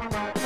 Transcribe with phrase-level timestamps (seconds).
[0.00, 0.39] Bonjour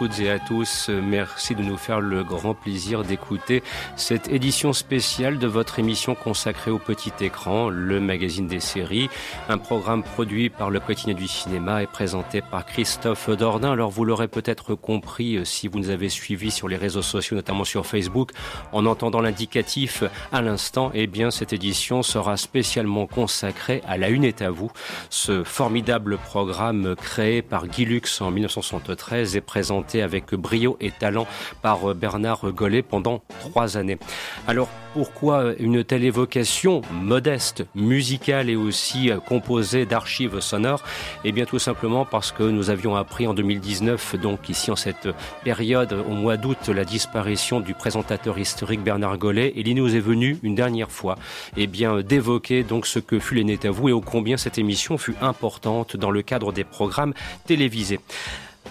[0.00, 0.88] toutes et à tous.
[0.88, 3.62] Merci de nous faire le grand plaisir d'écouter
[3.96, 9.10] cette édition spéciale de votre émission consacrée au petit écran, le magazine des séries,
[9.50, 13.72] un programme produit par le quotidien du cinéma et présenté par Christophe Dordain.
[13.72, 17.36] Alors vous l'aurez peut-être compris euh, si vous nous avez suivis sur les réseaux sociaux,
[17.36, 18.30] notamment sur Facebook,
[18.72, 24.24] en entendant l'indicatif à l'instant, eh bien cette édition sera spécialement consacrée à La Une
[24.24, 24.70] est à vous,
[25.10, 31.26] ce formidable programme créé par Guy Lux en 1973 et présenté avec brio et talent
[31.62, 33.98] par Bernard Gollet pendant trois années.
[34.46, 40.82] Alors pourquoi une telle évocation modeste, musicale et aussi composée d'archives sonores?
[41.24, 45.08] Eh bien tout simplement parce que nous avions appris en 2019, donc ici en cette
[45.44, 50.00] période, au mois d'août, la disparition du présentateur historique Bernard Gollet et il nous est
[50.00, 51.16] venu une dernière fois
[51.56, 55.14] eh bien d'évoquer donc ce que fut les vous et au combien cette émission fut
[55.20, 57.14] importante dans le cadre des programmes
[57.46, 58.00] télévisés.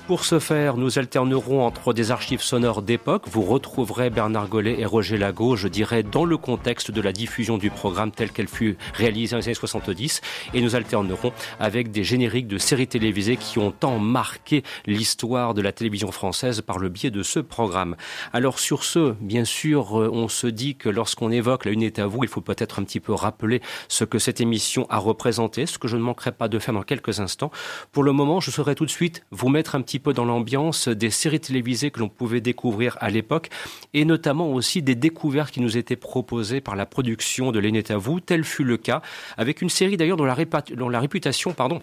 [0.10, 3.28] Pour ce faire, nous alternerons entre des archives sonores d'époque.
[3.28, 7.60] Vous retrouverez Bernard Gollet et Roger Lago, je dirais, dans le contexte de la diffusion
[7.60, 10.22] du programme tel qu'elle fut réalisée dans les années 70.
[10.56, 15.62] Et nous alternerons avec des génériques de séries télévisées qui ont tant marqué l'histoire de
[15.62, 17.96] la télévision française par le biais de ce programme.
[18.34, 22.00] Alors sur ce, bien sûr, euh, on se dit que lorsqu'on évoque La Une est
[22.00, 25.68] à vous, il faut peut-être un petit peu rappeler ce que cette émission a représenté,
[25.68, 27.52] ce que je ne manquerai pas de faire dans quelques instants.
[27.92, 30.88] Pour le moment, je saurais tout de suite vous mettre un petit peu dans l'ambiance
[30.88, 33.50] des séries télévisées que l'on pouvait découvrir à l'époque
[33.94, 37.98] et notamment aussi des découvertes qui nous étaient proposées par la production de L'Aîné à
[37.98, 38.20] vous.
[38.20, 39.02] Tel fut le cas
[39.38, 40.36] avec une série d'ailleurs dont la,
[40.76, 41.82] dont la réputation, pardon,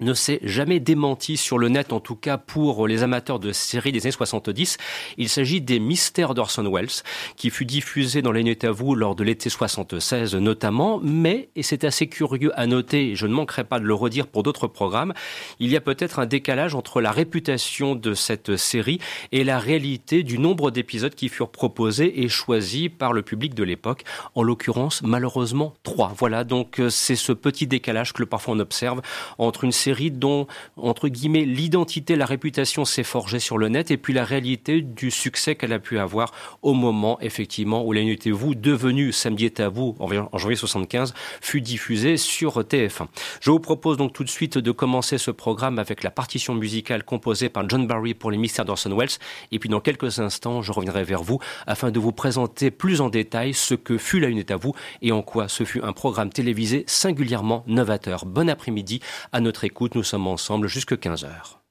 [0.00, 3.92] ne s'est jamais démenti sur le net, en tout cas pour les amateurs de séries
[3.92, 4.76] des années 70.
[5.18, 7.02] Il s'agit des Mystères d'Orson Welles,
[7.36, 11.84] qui fut diffusé dans les à vous lors de l'été 76 notamment, mais, et c'est
[11.84, 15.14] assez curieux à noter, je ne manquerai pas de le redire pour d'autres programmes,
[15.58, 18.98] il y a peut-être un décalage entre la réputation de cette série
[19.30, 23.64] et la réalité du nombre d'épisodes qui furent proposés et choisis par le public de
[23.64, 24.02] l'époque,
[24.34, 26.12] en l'occurrence malheureusement trois.
[26.18, 29.00] Voilà, donc euh, c'est ce petit décalage que parfois on observe
[29.38, 33.96] entre une série dont, entre guillemets, l'identité, la réputation s'est forgée sur le net et
[33.96, 36.32] puis la réalité du succès qu'elle a pu avoir
[36.62, 41.14] au moment, effectivement, où La Nuit vous, devenu Samedi est à vous, en janvier 75,
[41.40, 43.06] fut diffusée sur TF1.
[43.40, 47.02] Je vous propose donc tout de suite de commencer ce programme avec la partition musicale
[47.04, 49.18] composée par John Barry pour les mystères d'Orson Welles.
[49.50, 53.08] Et puis dans quelques instants, je reviendrai vers vous afin de vous présenter plus en
[53.08, 55.92] détail ce que fut La Une est à vous et en quoi ce fut un
[55.92, 58.26] programme télévisé singulièrement novateur.
[58.26, 59.00] Bon après-midi
[59.32, 61.61] à notre écoute nous sommes ensemble jusque 15 heures.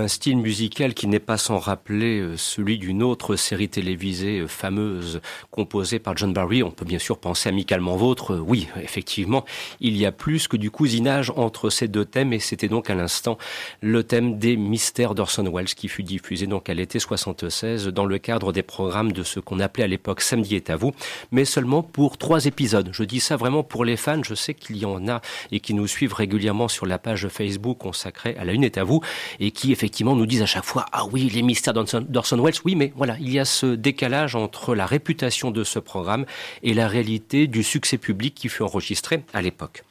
[0.00, 4.46] Un style musical qui n'est pas sans rappeler euh, celui d'une autre série télévisée euh,
[4.46, 5.20] fameuse
[5.50, 6.62] composée par John Barry.
[6.62, 8.34] On peut bien sûr penser amicalement vôtre.
[8.36, 9.44] Oui, effectivement,
[9.80, 12.94] il y a plus que du cousinage entre ces deux thèmes et c'était donc à
[12.94, 13.36] l'instant
[13.82, 18.16] le thème des mystères d'Orson Welles qui fut diffusé donc à l'été 76 dans le
[18.16, 20.94] cadre des programmes de ce qu'on appelait à l'époque Samedi est à vous,
[21.30, 22.88] mais seulement pour trois épisodes.
[22.90, 24.22] Je dis ça vraiment pour les fans.
[24.24, 25.20] Je sais qu'il y en a
[25.52, 28.84] et qui nous suivent régulièrement sur la page Facebook consacrée à la une est à
[28.84, 29.02] vous
[29.40, 32.74] et qui effectivement nous disent à chaque fois ah oui les mystères d'Orson Welles oui
[32.74, 36.24] mais voilà il y a ce décalage entre la réputation de ce programme
[36.62, 39.82] et la réalité du succès public qui fut enregistré à l'époque.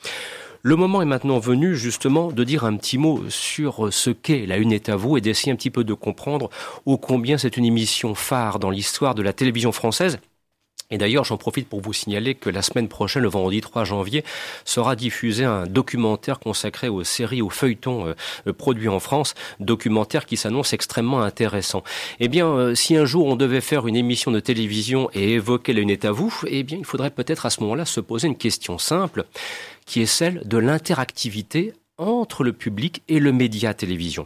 [0.61, 4.57] Le moment est maintenant venu justement de dire un petit mot sur ce qu'est La
[4.57, 6.49] Une est à vous et d'essayer un petit peu de comprendre
[6.85, 10.19] ô combien c'est une émission phare dans l'histoire de la télévision française
[10.91, 14.23] et d'ailleurs, j'en profite pour vous signaler que la semaine prochaine, le vendredi 3 janvier,
[14.65, 18.15] sera diffusé un documentaire consacré aux séries, aux feuilletons
[18.47, 21.83] euh, produits en France, documentaire qui s'annonce extrêmement intéressant.
[22.19, 25.73] Eh bien, euh, si un jour on devait faire une émission de télévision et évoquer
[25.73, 28.77] la à vous, eh bien, il faudrait peut-être à ce moment-là se poser une question
[28.77, 29.25] simple,
[29.85, 34.23] qui est celle de l'interactivité entre le public et le média télévision.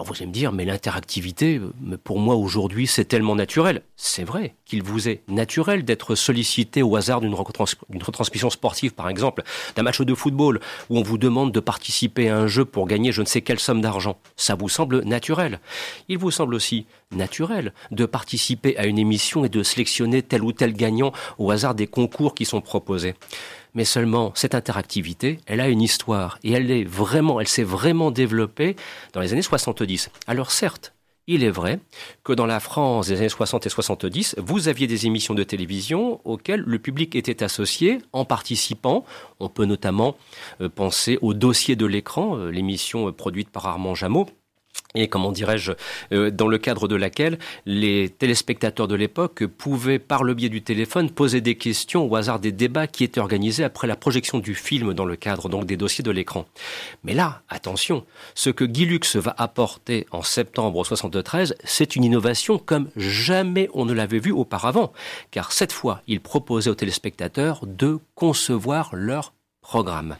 [0.00, 1.60] Alors vous allez me dire, mais l'interactivité,
[2.04, 3.82] pour moi aujourd'hui, c'est tellement naturel.
[3.96, 9.42] C'est vrai qu'il vous est naturel d'être sollicité au hasard d'une retransmission sportive, par exemple,
[9.76, 13.12] d'un match de football, où on vous demande de participer à un jeu pour gagner
[13.12, 14.16] je ne sais quelle somme d'argent.
[14.36, 15.60] Ça vous semble naturel.
[16.08, 20.52] Il vous semble aussi naturel de participer à une émission et de sélectionner tel ou
[20.52, 23.14] tel gagnant au hasard des concours qui sont proposés
[23.74, 28.10] mais seulement cette interactivité, elle a une histoire et elle est vraiment, elle s'est vraiment
[28.10, 28.76] développée
[29.12, 30.10] dans les années 70.
[30.26, 30.92] Alors certes,
[31.26, 31.78] il est vrai
[32.24, 36.20] que dans la France des années 60 et 70, vous aviez des émissions de télévision
[36.24, 39.04] auxquelles le public était associé en participant.
[39.38, 40.16] On peut notamment
[40.60, 44.26] euh, penser au dossier de l'écran, euh, l'émission euh, produite par Armand Jameau
[44.94, 45.72] et comment dirais-je,
[46.12, 50.62] euh, dans le cadre de laquelle les téléspectateurs de l'époque pouvaient, par le biais du
[50.62, 54.54] téléphone, poser des questions au hasard des débats qui étaient organisés après la projection du
[54.54, 56.46] film dans le cadre donc des dossiers de l'écran.
[57.04, 58.04] Mais là, attention,
[58.34, 63.84] ce que Guy Lux va apporter en septembre 73, c'est une innovation comme jamais on
[63.84, 64.92] ne l'avait vu auparavant,
[65.30, 70.16] car cette fois, il proposait aux téléspectateurs de concevoir leur programme.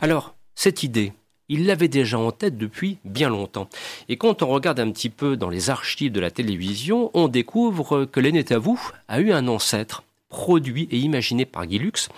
[0.00, 1.12] Alors, cette idée,
[1.52, 3.68] il l'avait déjà en tête depuis bien longtemps.
[4.08, 8.06] Et quand on regarde un petit peu dans les archives de la télévision, on découvre
[8.06, 12.08] que L'Aîné à vous a eu un ancêtre, produit et imaginé par Guy Lux.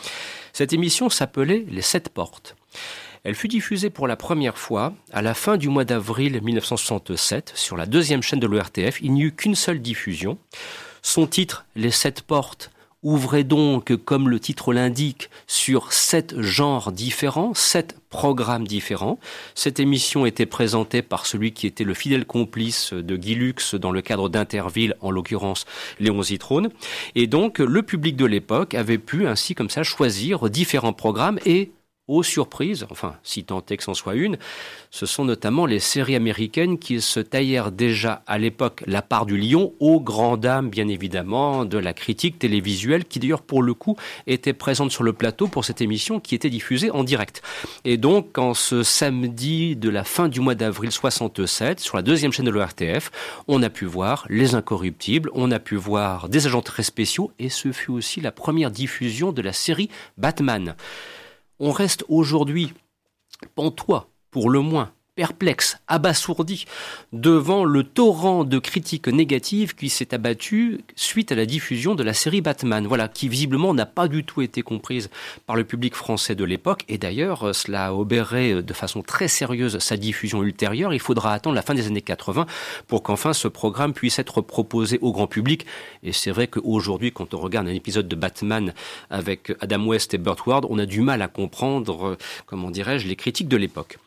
[0.53, 2.55] Cette émission s'appelait Les Sept Portes.
[3.25, 7.77] Elle fut diffusée pour la première fois à la fin du mois d'avril 1967 sur
[7.77, 9.01] la deuxième chaîne de l'ORTF.
[9.03, 10.39] Il n'y eut qu'une seule diffusion.
[11.03, 12.71] Son titre, Les Sept Portes,
[13.05, 19.19] Ouvrez donc, comme le titre l'indique, sur sept genres différents, sept programmes différents.
[19.55, 23.91] Cette émission était présentée par celui qui était le fidèle complice de Guy Lux dans
[23.91, 25.67] le cadre d'Interville, en l'occurrence
[26.01, 26.71] Léon Zitrone.
[27.15, 31.73] Et donc, le public de l'époque avait pu ainsi comme ça choisir différents programmes et
[32.07, 34.37] aux surprises, enfin, si tant est que soit une,
[34.91, 39.39] ce sont notamment les séries américaines qui se taillèrent déjà à l'époque la part du
[39.39, 43.97] lion, aux grandes dames, bien évidemment, de la critique télévisuelle, qui d'ailleurs, pour le coup,
[44.27, 47.43] était présente sur le plateau pour cette émission qui était diffusée en direct.
[47.85, 52.33] Et donc, en ce samedi de la fin du mois d'avril 67, sur la deuxième
[52.33, 53.11] chaîne de l'ORTF,
[53.49, 57.49] on a pu voir Les Incorruptibles, on a pu voir des agents très spéciaux, et
[57.49, 60.77] ce fut aussi la première diffusion de la série Batman
[61.65, 62.75] on reste aujourd'hui
[63.55, 66.65] pantois, pour le moins, perplexe, abasourdi
[67.13, 72.15] devant le torrent de critiques négatives qui s'est abattu suite à la diffusion de la
[72.15, 75.11] série Batman, voilà, qui visiblement n'a pas du tout été comprise
[75.47, 79.79] par le public français de l'époque, et d'ailleurs cela a obéré de façon très sérieuse
[79.79, 80.93] sa diffusion ultérieure.
[80.93, 82.47] Il faudra attendre la fin des années 80
[82.89, 85.67] pour qu'enfin ce programme puisse être proposé au grand public.
[86.03, 88.75] Et c'est vrai qu'aujourd'hui, quand on regarde un épisode de Batman
[89.11, 92.17] avec Adam West et Burt Ward, on a du mal à comprendre,
[92.47, 93.99] comment dirais-je, les critiques de l'époque.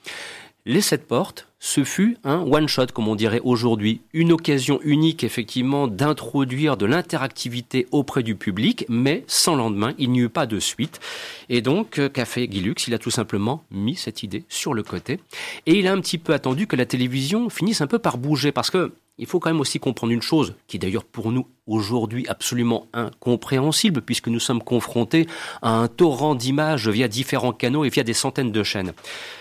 [0.70, 5.88] Les sept portes, ce fut un one-shot, comme on dirait aujourd'hui, une occasion unique effectivement
[5.88, 11.00] d'introduire de l'interactivité auprès du public, mais sans lendemain, il n'y eut pas de suite.
[11.48, 12.86] Et donc, euh, qu'a fait Guy Lux?
[12.86, 15.22] Il a tout simplement mis cette idée sur le côté.
[15.68, 18.52] Et il a un petit peu attendu que la télévision finisse un peu par bouger,
[18.52, 22.26] parce que il faut quand même aussi comprendre une chose, qui d'ailleurs pour nous aujourd'hui
[22.28, 25.28] absolument incompréhensible puisque nous sommes confrontés
[25.62, 28.94] à un torrent d'images via différents canaux et via des centaines de chaînes.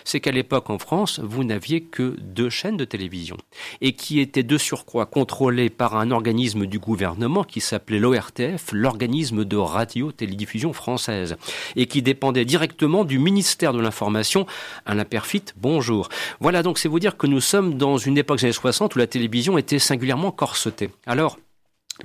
[0.05, 3.37] C'est qu'à l'époque en France, vous n'aviez que deux chaînes de télévision
[3.81, 9.45] et qui étaient de surcroît contrôlées par un organisme du gouvernement qui s'appelait l'ORTF, l'organisme
[9.45, 11.37] de radio-télédiffusion française,
[11.77, 14.47] et qui dépendait directement du ministère de l'Information.
[14.85, 16.09] Alain Perfit, bonjour.
[16.41, 18.99] Voilà donc c'est vous dire que nous sommes dans une époque des années 60 où
[18.99, 20.91] la télévision était singulièrement corsetée.
[21.07, 21.39] Alors,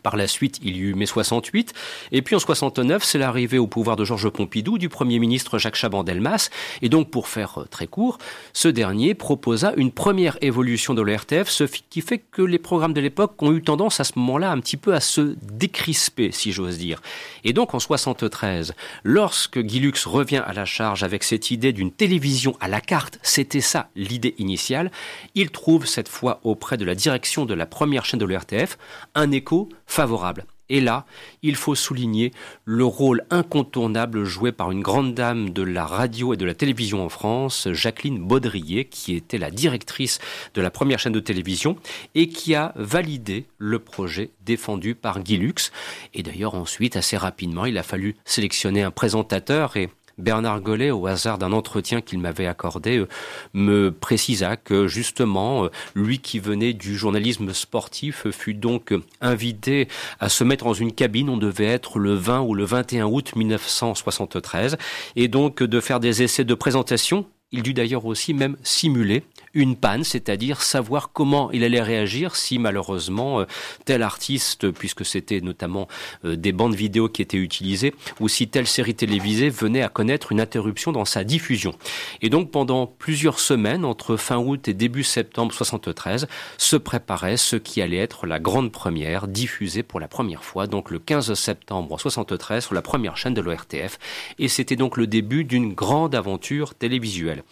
[0.03, 1.73] par la suite, il y eut mai 68,
[2.11, 5.75] et puis en 69, c'est l'arrivée au pouvoir de Georges Pompidou, du Premier ministre Jacques
[5.75, 6.49] Chaban-Delmas,
[6.81, 8.17] et donc pour faire euh, très court,
[8.53, 13.01] ce dernier proposa une première évolution de l'ORTF, ce qui fait que les programmes de
[13.01, 16.77] l'époque ont eu tendance à ce moment-là un petit peu à se décrisper, si j'ose
[16.77, 17.01] dire.
[17.43, 21.91] Et donc en 73, lorsque Guy Lux revient à la charge avec cette idée d'une
[21.91, 24.91] télévision à la carte, c'était ça l'idée initiale,
[25.35, 28.77] il trouve cette fois auprès de la direction de la première chaîne de l'ORTF
[29.15, 30.45] un écho favorable.
[30.71, 31.05] Et là,
[31.41, 32.31] il faut souligner
[32.63, 37.03] le rôle incontournable joué par une grande dame de la radio et de la télévision
[37.03, 40.19] en France, Jacqueline Baudrier, qui était la directrice
[40.53, 41.75] de la première chaîne de télévision
[42.15, 45.73] et qui a validé le projet défendu par Guy Lux.
[46.13, 49.89] Et d'ailleurs, ensuite, assez rapidement, il a fallu sélectionner un présentateur et
[50.21, 53.07] Bernard Gollet, au hasard d'un entretien qu'il m'avait accordé, euh,
[53.53, 59.87] me précisa que justement, euh, lui qui venait du journalisme sportif euh, fut donc invité
[60.19, 61.29] à se mettre dans une cabine.
[61.29, 64.77] On devait être le 20 ou le 21 août 1973
[65.15, 69.23] et donc de faire des essais de présentation il dut d'ailleurs aussi même simuler
[69.53, 73.45] une panne, c'est-à-dire savoir comment il allait réagir si malheureusement euh,
[73.85, 75.87] tel artiste, puisque c'était notamment
[76.25, 80.31] euh, des bandes vidéo qui étaient utilisées, ou si telle série télévisée venait à connaître
[80.31, 81.73] une interruption dans sa diffusion.
[82.21, 86.27] Et donc pendant plusieurs semaines, entre fin août et début septembre 73,
[86.57, 90.91] se préparait ce qui allait être la grande première diffusée pour la première fois, donc
[90.91, 93.99] le 15 septembre 73 sur la première chaîne de l'ORTF.
[94.39, 97.43] Et c'était donc le début d'une grande aventure télévisuelle.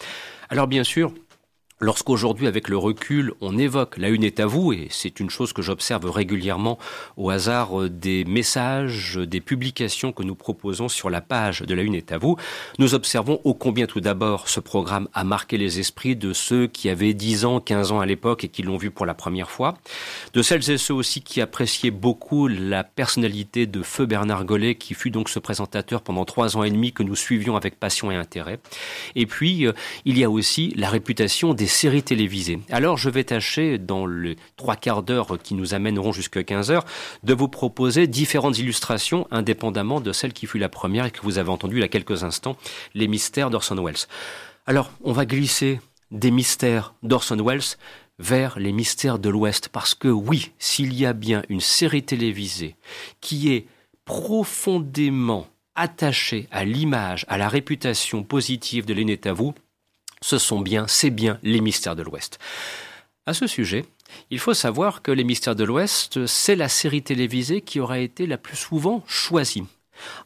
[0.50, 1.14] Alors bien sûr,
[1.82, 5.54] Lorsqu'aujourd'hui, avec le recul, on évoque La Une est à vous, et c'est une chose
[5.54, 6.78] que j'observe régulièrement
[7.16, 11.84] au hasard euh, des messages, des publications que nous proposons sur la page de La
[11.84, 12.36] Une est à vous,
[12.80, 16.90] nous observons ô combien tout d'abord ce programme a marqué les esprits de ceux qui
[16.90, 19.78] avaient 10 ans, 15 ans à l'époque et qui l'ont vu pour la première fois,
[20.34, 24.96] de celles et ceux aussi qui appréciaient beaucoup la personnalité de Feu Bernard Gollet, qui
[24.96, 28.16] fut donc ce présentateur pendant trois ans et demi que nous suivions avec passion et
[28.16, 28.60] intérêt.
[29.16, 29.72] Et puis, euh,
[30.04, 32.60] il y a aussi la réputation des séries télévisées.
[32.70, 36.86] Alors je vais tâcher, dans les trois quarts d'heure qui nous amèneront jusqu'à 15 heures,
[37.24, 41.38] de vous proposer différentes illustrations, indépendamment de celle qui fut la première et que vous
[41.38, 42.58] avez entendue il y a quelques instants,
[42.94, 44.08] les mystères d'Orson Welles.
[44.66, 45.80] Alors, on va glisser
[46.12, 47.78] des mystères d'Orson Welles
[48.20, 52.76] vers les mystères de l'Ouest, parce que oui, s'il y a bien une série télévisée
[53.22, 53.66] qui est
[54.04, 59.54] profondément attachée à l'image, à la réputation positive de vous
[60.22, 62.40] ce sont bien, c'est bien les mystères de l'Ouest.
[63.26, 63.86] À ce sujet,
[64.32, 68.26] il faut savoir que les mystères de l'Ouest, c'est la série télévisée qui aura été
[68.26, 69.66] la plus souvent choisie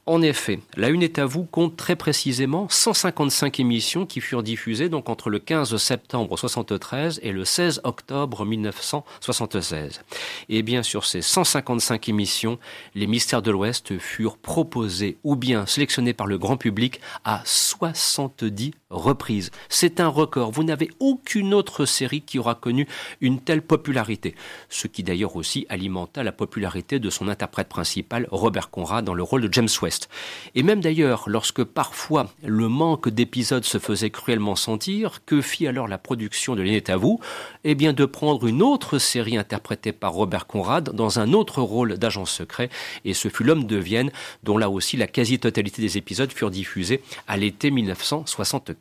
[0.05, 4.89] en effet, La Une est à vous compte très précisément 155 émissions qui furent diffusées
[4.89, 10.01] donc entre le 15 septembre 1973 et le 16 octobre 1976.
[10.49, 12.59] Et bien sur ces 155 émissions,
[12.95, 18.71] les mystères de l'Ouest furent proposés ou bien sélectionnés par le grand public à 70
[18.93, 19.51] reprises.
[19.69, 20.51] C'est un record.
[20.51, 22.87] Vous n'avez aucune autre série qui aura connu
[23.21, 24.35] une telle popularité.
[24.69, 29.23] Ce qui d'ailleurs aussi alimenta la popularité de son interprète principal, Robert Conrad, dans le
[29.23, 30.09] rôle de James West.
[30.55, 35.87] Et même d'ailleurs, lorsque parfois le manque d'épisodes se faisait cruellement sentir, que fit alors
[35.87, 37.19] la production de L'Inet à vous?
[37.63, 41.97] Eh bien de prendre une autre série interprétée par Robert Conrad dans un autre rôle
[41.97, 42.69] d'agent secret,
[43.05, 44.11] et ce fut L'Homme de Vienne,
[44.43, 47.71] dont là aussi la quasi-totalité des épisodes furent diffusés à l'été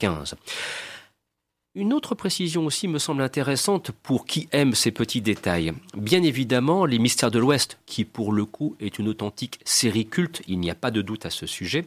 [0.02, 0.34] 1975.
[1.74, 5.72] Une autre précision aussi me semble intéressante pour qui aime ces petits détails.
[5.96, 10.42] Bien évidemment, Les Mystères de l'Ouest, qui pour le coup est une authentique série culte,
[10.46, 11.86] il n'y a pas de doute à ce sujet,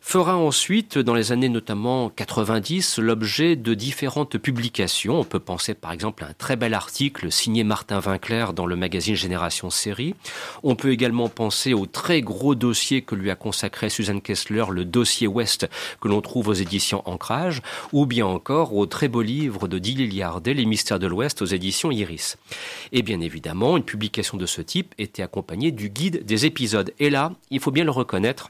[0.00, 5.20] fera ensuite, dans les années notamment 90, l'objet de différentes publications.
[5.20, 8.76] On peut penser par exemple à un très bel article signé Martin Vinclair dans le
[8.76, 10.14] magazine Génération Série.
[10.62, 14.84] On peut également penser au très gros dossier que lui a consacré Suzanne Kessler, le
[14.84, 15.68] dossier Ouest,
[16.00, 20.08] que l'on trouve aux éditions Ancrage, ou bien encore au très beau livre de Dilly
[20.08, 22.36] Liardet, Les mystères de l'Ouest, aux éditions Iris.
[22.92, 26.92] Et bien évidemment, une publication de ce type était accompagnée du guide des épisodes.
[26.98, 28.48] Et là, il faut bien le reconnaître,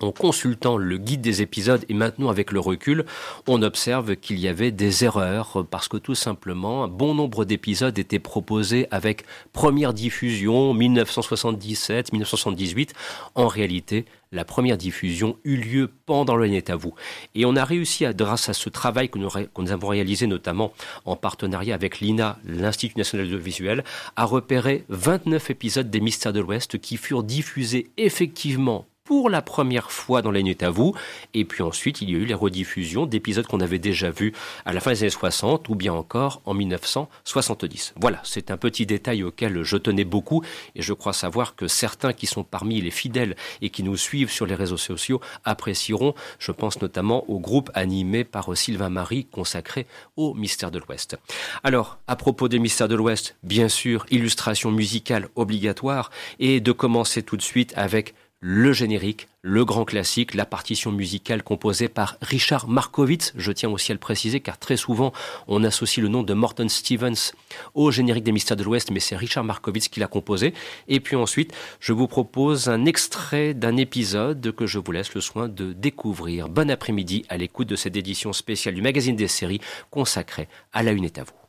[0.00, 3.04] en consultant le guide des épisodes et maintenant avec le recul,
[3.46, 7.98] on observe qu'il y avait des erreurs parce que tout simplement un bon nombre d'épisodes
[7.98, 12.94] étaient proposés avec première diffusion 1977, 1978.
[13.34, 16.94] En réalité, la première diffusion eut lieu pendant est à vous.
[17.34, 20.72] Et on a réussi, grâce à ce travail que nous, que nous avons réalisé notamment
[21.04, 23.84] en partenariat avec l'INA, l'Institut national de visuel,
[24.16, 29.90] à repérer 29 épisodes des Mystères de l'Ouest qui furent diffusés effectivement pour la première
[29.92, 30.94] fois dans Les à vous.
[31.32, 34.32] Et puis ensuite, il y a eu les rediffusions d'épisodes qu'on avait déjà vus
[34.64, 37.94] à la fin des années 60 ou bien encore en 1970.
[38.00, 40.42] Voilà, c'est un petit détail auquel je tenais beaucoup
[40.74, 44.30] et je crois savoir que certains qui sont parmi les fidèles et qui nous suivent
[44.30, 46.14] sur les réseaux sociaux apprécieront.
[46.38, 49.86] Je pense notamment au groupe animé par Sylvain Marie consacré
[50.16, 51.16] au mystère de l'Ouest.
[51.62, 56.10] Alors, à propos des mystères de l'Ouest, bien sûr, illustration musicale obligatoire
[56.40, 61.42] et de commencer tout de suite avec le générique, le grand classique, la partition musicale
[61.42, 63.32] composée par Richard Markowitz.
[63.36, 65.12] Je tiens aussi à le préciser car très souvent
[65.48, 67.32] on associe le nom de Morton Stevens
[67.74, 70.52] au générique des Mystères de l'Ouest, mais c'est Richard Markowitz qui l'a composé.
[70.88, 75.20] Et puis ensuite, je vous propose un extrait d'un épisode que je vous laisse le
[75.20, 76.48] soin de découvrir.
[76.48, 80.92] Bon après-midi à l'écoute de cette édition spéciale du magazine des séries consacrée à la
[80.92, 81.45] une est à vous.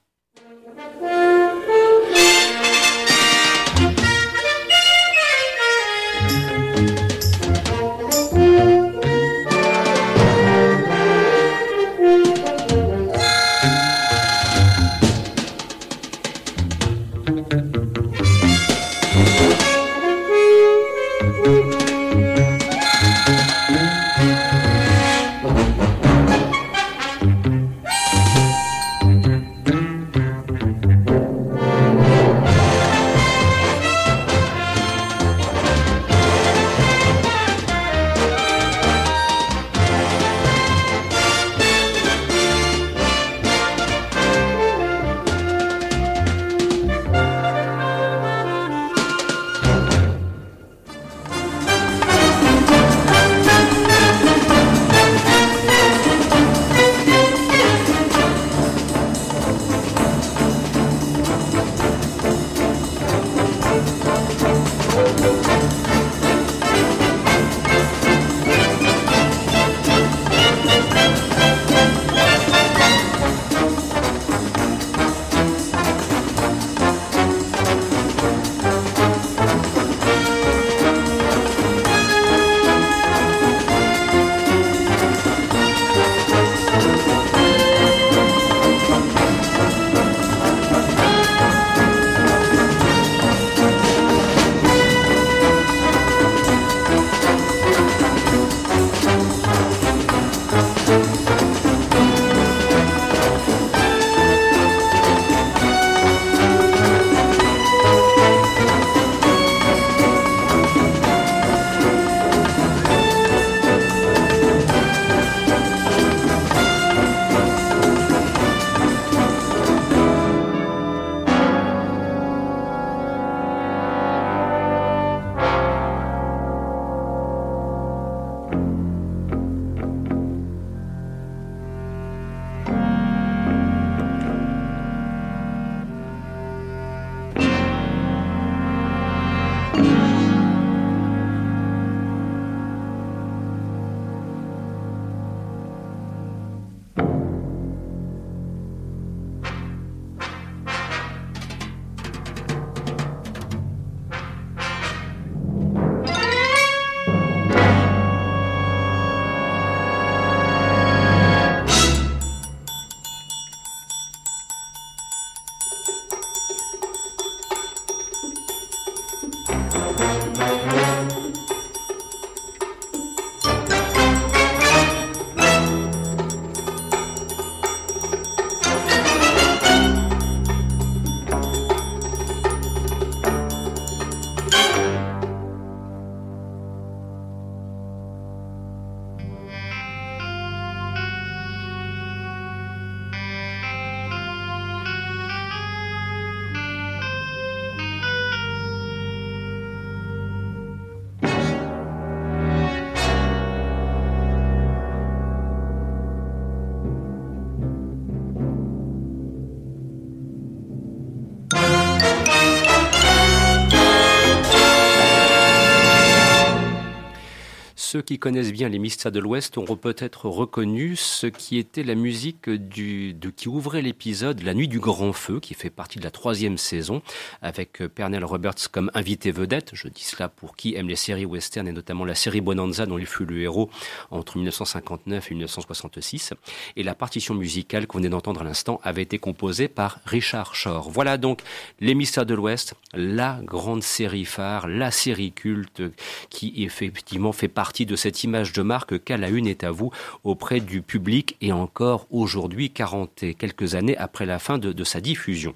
[217.97, 221.95] Ceux qui connaissent bien les mystères de l'Ouest auront peut-être reconnu ce qui était la
[221.95, 226.11] musique de, qui ouvrait l'épisode La Nuit du Grand Feu, qui fait partie de la
[226.11, 227.01] troisième saison,
[227.41, 229.71] avec Pernell Roberts comme invité vedette.
[229.73, 232.99] Je dis cela pour qui aime les séries western et notamment la série Bonanza dont
[232.99, 233.71] il fut le héros
[234.11, 236.35] entre 1959 et 1966.
[236.75, 240.91] Et la partition musicale qu'on venait d'entendre à l'instant avait été composée par Richard Shore.
[240.91, 241.41] Voilà donc
[241.79, 245.81] Les Mystères de l'Ouest, la grande série phare, la série culte
[246.29, 249.91] qui effectivement fait partie de cette image de marque qu'à la une est à vous
[250.23, 255.01] auprès du public et encore aujourd'hui, 40 et quelques années après la fin de, sa
[255.01, 255.55] diffusion.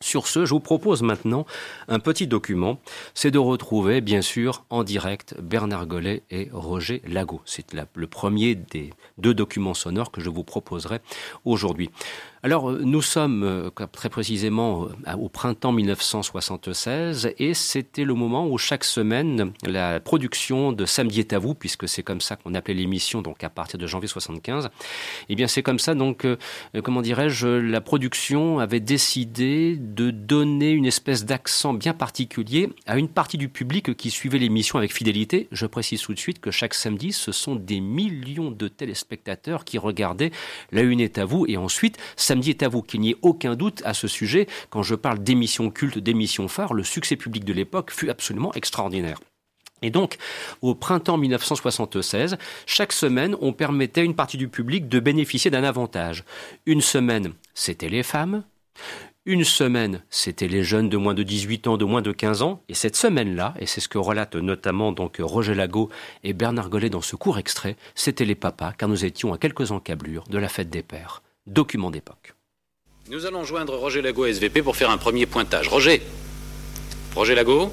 [0.00, 1.44] Sur ce, je vous propose maintenant
[1.88, 2.78] un petit document.
[3.14, 7.40] C'est de retrouver, bien sûr, en direct Bernard Gollet et Roger Lago.
[7.44, 11.00] C'est le premier des deux documents sonores que je vous proposerai
[11.44, 11.90] aujourd'hui.
[12.44, 18.46] Alors, euh, nous sommes euh, très précisément euh, au printemps 1976 et c'était le moment
[18.46, 22.54] où chaque semaine, la production de Samedi est à vous, puisque c'est comme ça qu'on
[22.54, 24.70] appelait l'émission, donc à partir de janvier 75,
[25.28, 26.26] eh bien c'est comme ça, donc,
[26.84, 33.08] comment dirais-je, la production avait décidé de donner une espèce d'accent bien particulier à une
[33.08, 35.48] partie du public qui suivait l'émission avec fidélité.
[35.50, 39.78] Je précise tout de suite que chaque samedi, ce sont des millions de téléspectateurs qui
[39.78, 40.30] regardaient
[40.70, 43.54] La Une est à vous et ensuite Samedi est à vous, qu'il n'y ait aucun
[43.54, 44.48] doute à ce sujet.
[44.68, 49.18] Quand je parle d'émissions cultes, d'émissions phares, le succès public de l'époque fut absolument extraordinaire.
[49.80, 50.18] Et donc,
[50.60, 52.36] au printemps 1976,
[52.66, 56.24] chaque semaine, on permettait à une partie du public de bénéficier d'un avantage.
[56.66, 58.44] Une semaine, c'était les femmes.
[59.24, 62.62] Une semaine, c'était les jeunes de moins de 18 ans, de moins de 15 ans.
[62.68, 65.88] Et cette semaine-là, et c'est ce que relatent notamment donc Roger Lago
[66.24, 69.70] et Bernard Gollet dans ce court extrait, c'était les papas, car nous étions à quelques
[69.70, 72.34] encablures de la fête des pères document d'époque.
[73.10, 75.68] Nous allons joindre Roger Lago SVP pour faire un premier pointage.
[75.68, 76.02] Roger
[77.14, 77.72] Roger Lago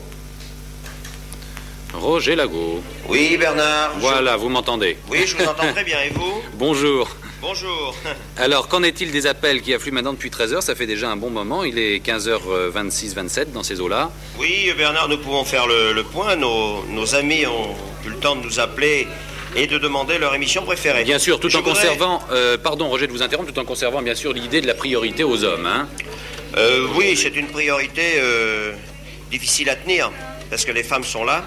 [1.93, 2.81] Roger Lago.
[3.07, 3.93] Oui, Bernard.
[3.99, 5.97] Voilà, vous m'entendez Oui, je vous entends très bien.
[6.01, 7.09] Et vous Bonjour.
[7.41, 7.95] Bonjour.
[8.37, 11.29] Alors, qu'en est-il des appels qui affluent maintenant depuis 13h Ça fait déjà un bon
[11.29, 11.63] moment.
[11.63, 14.11] Il est 15h26, 27 dans ces eaux-là.
[14.39, 16.35] Oui, Bernard, nous pouvons faire le, point.
[16.35, 19.07] Nos, nos, amis ont eu le temps de nous appeler
[19.55, 21.03] et de demander leur émission préférée.
[21.03, 24.15] Bien sûr, tout en conservant, euh, pardon Roger de vous interrompre, tout en conservant bien
[24.15, 25.65] sûr l'idée de la priorité aux hommes.
[25.65, 25.87] Hein.
[26.57, 28.73] Euh, oui, c'est une priorité euh,
[29.31, 30.11] difficile à tenir,
[30.49, 31.43] parce que les femmes sont là.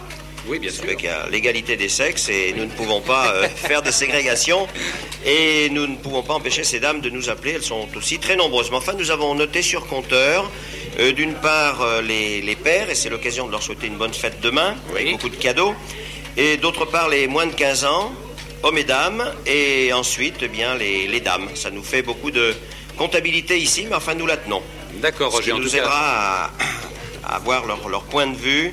[0.46, 0.84] Oui, bien sûr.
[0.84, 4.66] Avec l'égalité des sexes et nous ne pouvons pas faire de ségrégation
[5.26, 7.52] et nous ne pouvons pas empêcher ces dames de nous appeler.
[7.56, 8.70] Elles sont aussi très nombreuses.
[8.70, 10.50] Mais enfin, nous avons noté sur compteur,
[11.14, 14.74] d'une part, les, les, pères, et c'est l'occasion de leur souhaiter une bonne fête demain,
[14.90, 15.74] avec beaucoup de cadeaux
[16.38, 18.12] et d'autre part les moins de 15 ans,
[18.62, 21.48] hommes et dames, et ensuite eh bien les, dames.
[21.54, 22.54] Ça nous fait beaucoup de
[22.96, 24.62] comptabilité ici, mais enfin nous la tenons.
[24.94, 25.50] D'accord, Roger.
[25.50, 26.52] Ce qui nous aidera
[27.24, 28.72] à, avoir leur, point de vue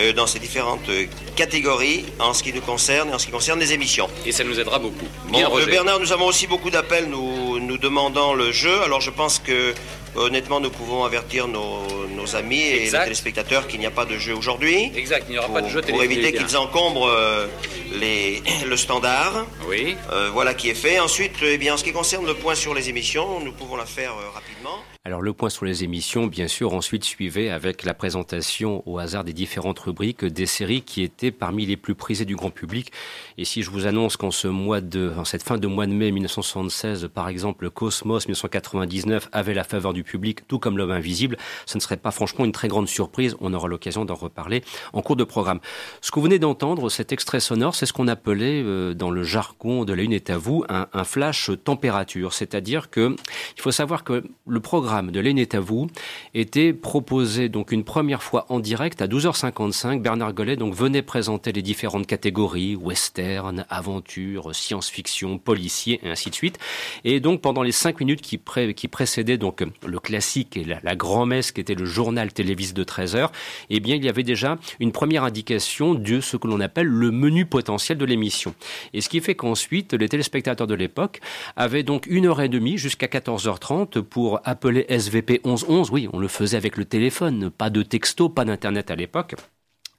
[0.00, 0.90] euh, dans ces différentes
[1.36, 4.08] catégories en ce qui nous concerne et en ce qui concerne les émissions.
[4.26, 5.06] Et ça nous aidera beaucoup.
[5.30, 8.82] Bien, euh, Bernard, nous avons aussi beaucoup d'appels nous, nous demandant le jeu.
[8.82, 9.74] Alors je pense que
[10.16, 11.86] Honnêtement, nous pouvons avertir nos,
[12.34, 14.92] amis et les téléspectateurs qu'il n'y a pas de jeu aujourd'hui.
[14.94, 17.46] Exact, il n'y aura pas de jeu Pour éviter qu'ils encombrent euh,
[17.92, 19.46] les, le standard.
[19.68, 19.96] Oui.
[20.12, 21.00] Euh, voilà qui est fait.
[21.00, 23.86] Ensuite, eh bien, en ce qui concerne le point sur les émissions, nous pouvons la
[23.86, 24.82] faire euh, rapidement.
[25.06, 29.24] Alors le point sur les émissions, bien sûr, ensuite suivait avec la présentation au hasard
[29.24, 32.92] des différentes rubriques des séries qui étaient parmi les plus prisées du grand public.
[33.38, 35.92] Et si je vous annonce qu'en ce mois de, en cette fin de mois de
[35.92, 41.38] mai 1976, par exemple, Cosmos 1999 avait la faveur du public, tout comme L'homme invisible,
[41.64, 43.36] ce ne serait pas franchement une très grande surprise.
[43.40, 45.60] On aura l'occasion d'en reparler en cours de programme.
[46.02, 49.22] Ce que vous venez d'entendre, cet extrait sonore, c'est ce qu'on appelait euh, dans le
[49.22, 53.16] jargon de la une est à vous un, un flash température, c'est-à-dire que
[53.56, 55.86] il faut savoir que le programme de L'aîné à vous
[56.34, 60.02] était proposé donc une première fois en direct à 12h55.
[60.02, 66.34] Bernard Gollet donc venait présenter les différentes catégories western, aventure, science-fiction, policier et ainsi de
[66.34, 66.58] suite.
[67.04, 68.40] Et donc pendant les cinq minutes qui,
[68.74, 73.28] qui précédaient donc le classique et la, grand-messe qui était le journal télévisé de 13h,
[73.70, 77.12] eh bien il y avait déjà une première indication de ce que l'on appelle le
[77.12, 78.54] menu potentiel de l'émission.
[78.92, 81.20] Et ce qui fait qu'ensuite les téléspectateurs de l'époque
[81.54, 86.28] avaient donc une heure et demie jusqu'à 14h30 pour appeler SVP 1111, oui, on le
[86.28, 89.34] faisait avec le téléphone, pas de texto, pas d'internet à l'époque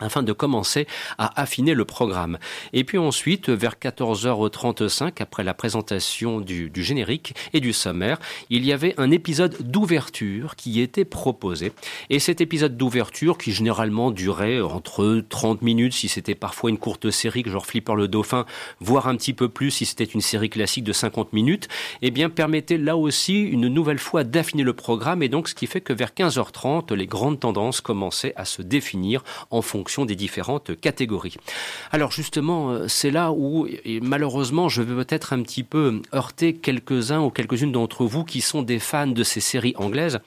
[0.02, 0.88] afin de commencer
[1.18, 2.38] à affiner le programme.
[2.74, 8.74] Et puis ensuite, vers 14h35, après la présentation du, générique et du sommaire, il y
[8.74, 11.72] avait un épisode d'ouverture qui était proposé.
[12.10, 17.12] Et cet épisode d'ouverture, qui généralement durait entre 30 minutes, si c'était parfois une courte
[17.12, 18.46] série, genre Flipper le Dauphin,
[18.80, 21.68] voire un petit peu plus si c'était une série classique de 50 minutes,
[22.02, 25.24] eh bien permettait là aussi une nouvelle fois d'affiner le programme.
[25.24, 29.24] Et donc, ce qui fait que vers 15h30, les grandes tendances commençaient à se définir
[29.50, 31.36] en fonction des différentes catégories.
[31.92, 33.68] Alors justement, euh, c'est là où,
[34.02, 38.62] malheureusement, je vais peut-être un petit peu heurter quelques-uns ou quelques-unes d'entre vous qui sont
[38.62, 40.20] des fans de ces séries anglaises,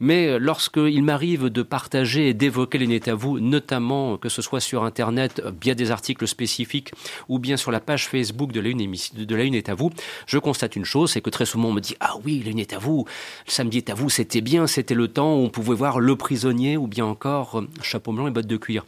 [0.00, 4.60] mais lorsqu'il m'arrive de partager et d'évoquer les net à vous, notamment que ce soit
[4.60, 6.92] sur Internet, bien des articles spécifiques,
[7.28, 9.90] ou bien sur la page Facebook de la Une, de la une est à vous,
[10.26, 12.58] je constate une chose, c'est que très souvent on me dit ah oui, la Une
[12.58, 13.04] est à vous,
[13.46, 16.16] le samedi est à vous, c'était bien, c'était le temps où on pouvait voir le
[16.16, 18.84] prisonnier ou bien encore euh, chapeau blanc et bottes de cuir.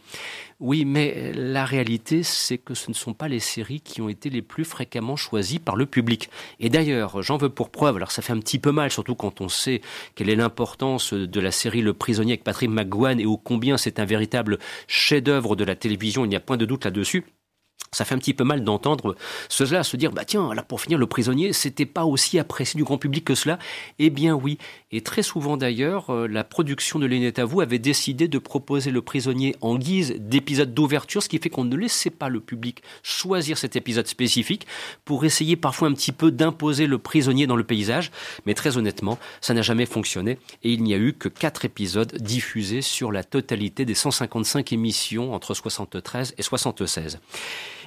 [0.59, 4.29] Oui, mais la réalité, c'est que ce ne sont pas les séries qui ont été
[4.29, 6.29] les plus fréquemment choisies par le public.
[6.59, 9.41] Et d'ailleurs, j'en veux pour preuve, alors ça fait un petit peu mal, surtout quand
[9.41, 9.81] on sait
[10.15, 13.99] quelle est l'importance de la série Le Prisonnier avec Patrick McGowan et ô combien c'est
[13.99, 17.25] un véritable chef-d'œuvre de la télévision, il n'y a point de doute là-dessus
[17.95, 19.15] ça fait un petit peu mal d'entendre
[19.47, 22.83] cela se dire bah tiens là pour finir le prisonnier c'était pas aussi apprécié du
[22.83, 23.57] grand public que cela.
[23.99, 24.57] Eh bien oui.
[24.91, 28.91] Et très souvent d'ailleurs euh, la production de Lénette à vous avait décidé de proposer
[28.91, 32.83] le prisonnier en guise d'épisode d'ouverture ce qui fait qu'on ne laissait pas le public
[33.01, 34.67] choisir cet épisode spécifique
[35.05, 38.11] pour essayer parfois un petit peu d'imposer le prisonnier dans le paysage.
[38.45, 42.13] Mais très honnêtement ça n'a jamais fonctionné et il n'y a eu que quatre épisodes
[42.19, 47.19] diffusés sur la totalité des 155 émissions entre 73 et 76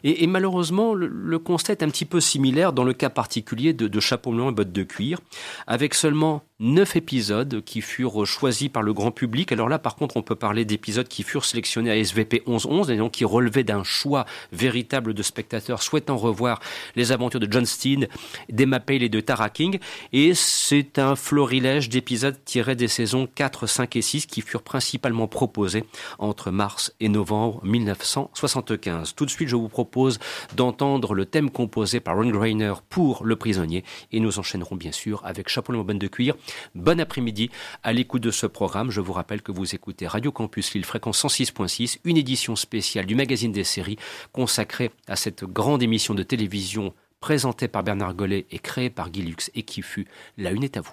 [0.04, 4.30] et, malheureusement, le, constat est un petit peu similaire dans le cas particulier de, Chapeau
[4.30, 5.18] blanc et bottes de cuir,
[5.66, 9.52] avec seulement neuf épisodes qui furent choisis par le grand public.
[9.52, 12.96] Alors là, par contre, on peut parler d'épisodes qui furent sélectionnés à SVP 1111 et
[12.96, 16.60] donc qui relevaient d'un choix véritable de spectateurs souhaitant revoir
[16.96, 18.08] les aventures de John Steen,
[18.48, 19.78] d'Emma Pale et de Tara King.
[20.12, 25.28] Et c'est un florilège d'épisodes tirés des saisons 4, 5 et 6 qui furent principalement
[25.28, 25.84] proposés
[26.18, 29.14] entre mars et novembre 1975.
[29.14, 29.87] Tout de suite, je vous propose
[30.54, 35.20] d'entendre le thème composé par Ron Grainer pour Le Prisonnier et nous enchaînerons bien sûr
[35.24, 36.36] avec Chapeau le de cuir
[36.74, 37.50] Bon après-midi
[37.82, 38.90] à l'écoute de ce programme.
[38.90, 43.14] Je vous rappelle que vous écoutez Radio Campus Lille fréquence 106.6, une édition spéciale du
[43.14, 43.98] magazine des séries
[44.32, 49.22] consacrée à cette grande émission de télévision présentée par Bernard Gollet et créée par Guy
[49.22, 50.92] Lux et qui fut La Une est à vous.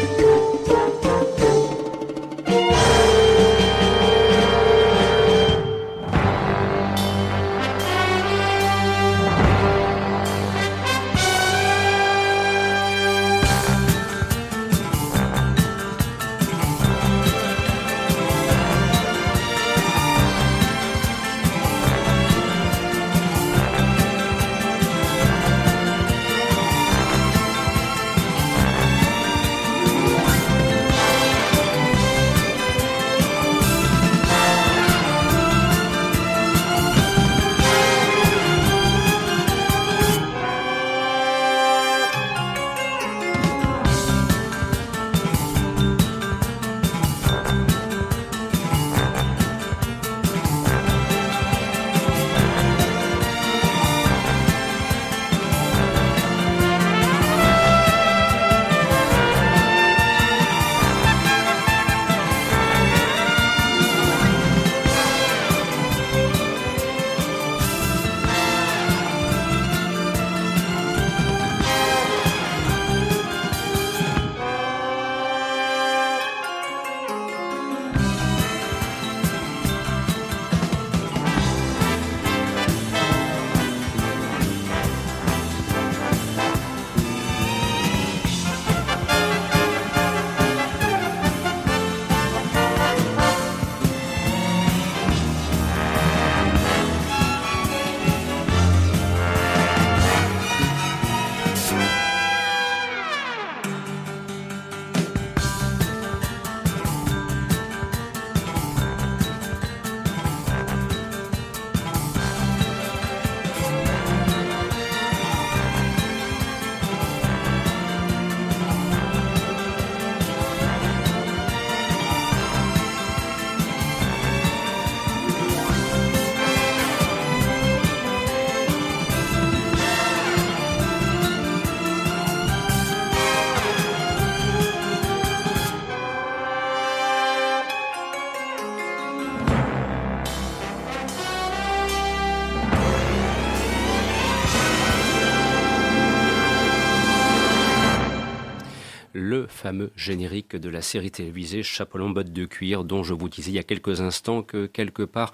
[149.95, 153.59] Générique de la série télévisée Chapeau botte de cuir, dont je vous disais il y
[153.59, 155.31] a quelques instants que quelque part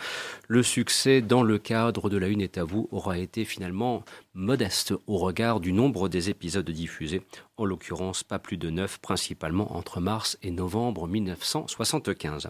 [0.48, 4.04] le succès dans le cadre de La Une est à vous aura été finalement
[4.38, 7.22] modeste au regard du nombre des épisodes diffusés,
[7.58, 12.50] en l'occurrence pas plus de neuf, principalement entre mars et novembre 1975.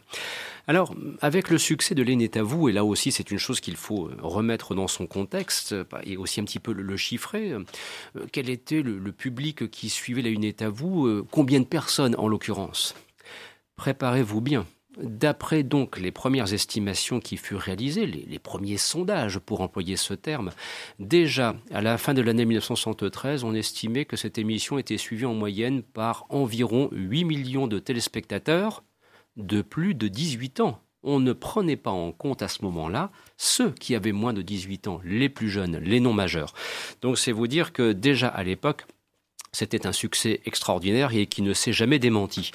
[0.68, 3.78] Alors, avec le succès de L'Aîné à vous, et là aussi c'est une chose qu'il
[3.78, 5.74] faut remettre dans son contexte,
[6.04, 7.64] et aussi un petit peu le, chiffrer, euh,
[8.32, 12.94] quel était le, public qui suivait La à vous, euh, combien de personnes en l'occurrence?
[13.78, 14.66] Préparez-vous bien,
[15.00, 20.52] D'après donc les premières estimations qui furent réalisées, les, premiers sondages pour employer ce terme,
[21.00, 25.36] déjà à la fin de l'année 1973, on estimait que cette émission était suivie en
[25.36, 28.84] moyenne par environ 8 millions de téléspectateurs
[29.36, 30.82] de plus de 18 ans.
[31.04, 34.88] On ne prenait pas en compte à ce moment-là ceux qui avaient moins de 18
[34.88, 36.56] ans, les plus jeunes, les non majeurs.
[37.02, 38.86] Donc c'est vous dire que déjà à l'époque,
[39.52, 42.52] c'était un succès extraordinaire et qui ne s'est jamais démenti.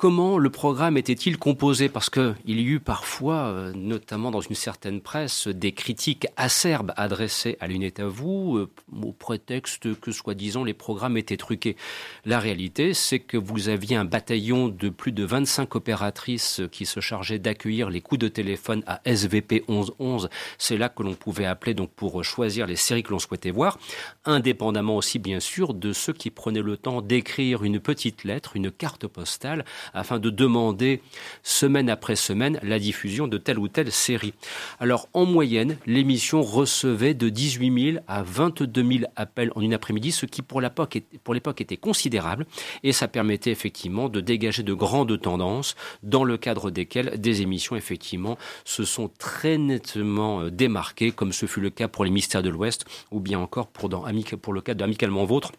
[0.00, 1.88] Comment le programme était-il composé?
[1.88, 6.92] Parce qu'il y a eu parfois, euh, notamment dans une certaine presse, des critiques acerbes
[6.96, 8.70] adressées à l'unité à vous, euh,
[9.02, 11.74] au prétexte que, soi-disant, les programmes étaient truqués.
[12.24, 17.00] La réalité, c'est que vous aviez un bataillon de plus de 25 opératrices qui se
[17.00, 20.28] chargeaient d'accueillir les coups de téléphone à SVP 1111.
[20.58, 23.80] C'est là que l'on pouvait appeler donc pour choisir les séries que l'on souhaitait voir,
[24.24, 28.70] indépendamment aussi bien sûr de ceux qui prenaient le temps d'écrire une petite lettre, une
[28.70, 29.64] carte postale
[29.94, 31.02] afin de demander
[31.42, 34.34] semaine après semaine la diffusion de telle ou telle série.
[34.80, 40.12] Alors en moyenne, l'émission recevait de 18 000 à 22 000 appels en une après-midi,
[40.12, 40.96] ce qui pour l'époque
[41.60, 42.46] était considérable
[42.82, 47.76] et ça permettait effectivement de dégager de grandes tendances dans le cadre desquelles des émissions
[47.76, 52.42] effectivement se sont très nettement euh, démarquées, comme ce fut le cas pour les Mystères
[52.42, 55.52] de l'Ouest ou bien encore pour, le cas d'Amicalement Vôtre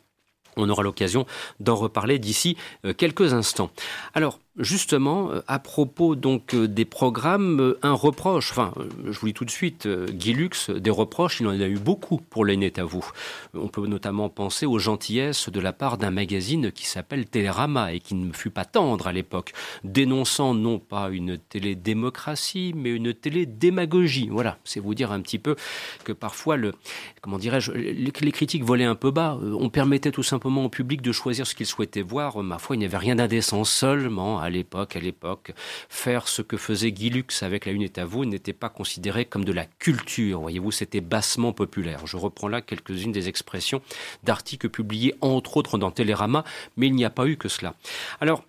[0.60, 1.26] on aura l'occasion
[1.60, 3.72] d'en reparler d'ici euh, quelques instants.
[4.14, 8.74] Alors, justement, euh, à propos donc euh, des programmes, euh, un reproche, enfin,
[9.06, 12.18] je vous dis tout de suite, Guy Lux, des reproches, il en a eu beaucoup
[12.18, 13.06] pour l'aîné à vous.
[13.54, 18.00] On peut notamment penser aux gentillesses de la part d'un magazine qui s'appelle Télérama et
[18.00, 19.54] qui ne fut pas tendre à l'époque,
[19.84, 24.30] dénonçant non pas une télédémocratie, mais une télédémagogie.
[24.30, 25.56] Voilà, c'est vous dire un petit peu
[26.04, 26.74] que parfois, le,
[27.22, 29.40] comment dirais-je, les critiques volaient un peu bas.
[29.42, 32.44] On permettait tout simplement au public de choisir ce qu'il souhaitait voir.
[32.44, 35.54] Ma foi, il n'y avait rien d'indécent seulement à l'époque, à l'époque,
[35.90, 39.26] faire ce que faisait Guy Lux avec La Une est à vous n'était pas considéré
[39.26, 40.42] comme de la culture.
[40.42, 42.08] Voyez-vous, c'était bassement populaire.
[42.08, 43.82] Je reprends là quelques-unes des expressions
[44.24, 46.44] d'articles publiés entre autres dans Télérama,
[46.78, 47.76] mais il n'y a pas eu que cela.
[48.22, 48.44] Alors,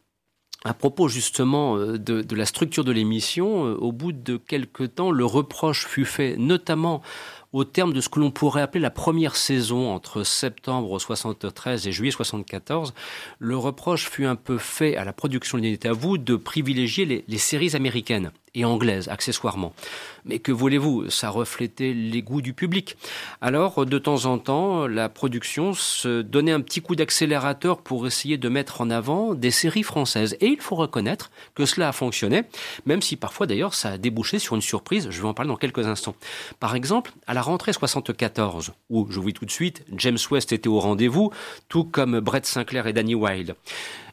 [0.64, 4.94] à propos justement euh, de, de la structure de l'émission, euh, au bout de quelques
[4.94, 7.00] temps, le reproche fut fait notamment
[7.52, 11.92] au terme de ce que l'on pourrait appeler la première saison entre septembre 73 et
[11.92, 12.94] juillet 74,
[13.38, 17.38] le reproche fut un peu fait à la production de à vous de privilégier les
[17.38, 19.72] séries américaines et anglaise accessoirement.
[20.24, 22.96] Mais que voulez-vous, ça reflétait les goûts du public.
[23.40, 28.36] Alors, de temps en temps, la production se donnait un petit coup d'accélérateur pour essayer
[28.36, 30.36] de mettre en avant des séries françaises.
[30.40, 32.42] Et il faut reconnaître que cela a fonctionné,
[32.86, 35.56] même si parfois d'ailleurs ça a débouché sur une surprise, je vais en parler dans
[35.56, 36.14] quelques instants.
[36.58, 40.52] Par exemple, à la rentrée 74, où, je vous dis tout de suite, James West
[40.52, 41.30] était au rendez-vous,
[41.68, 43.54] tout comme Brett Sinclair et Danny Wilde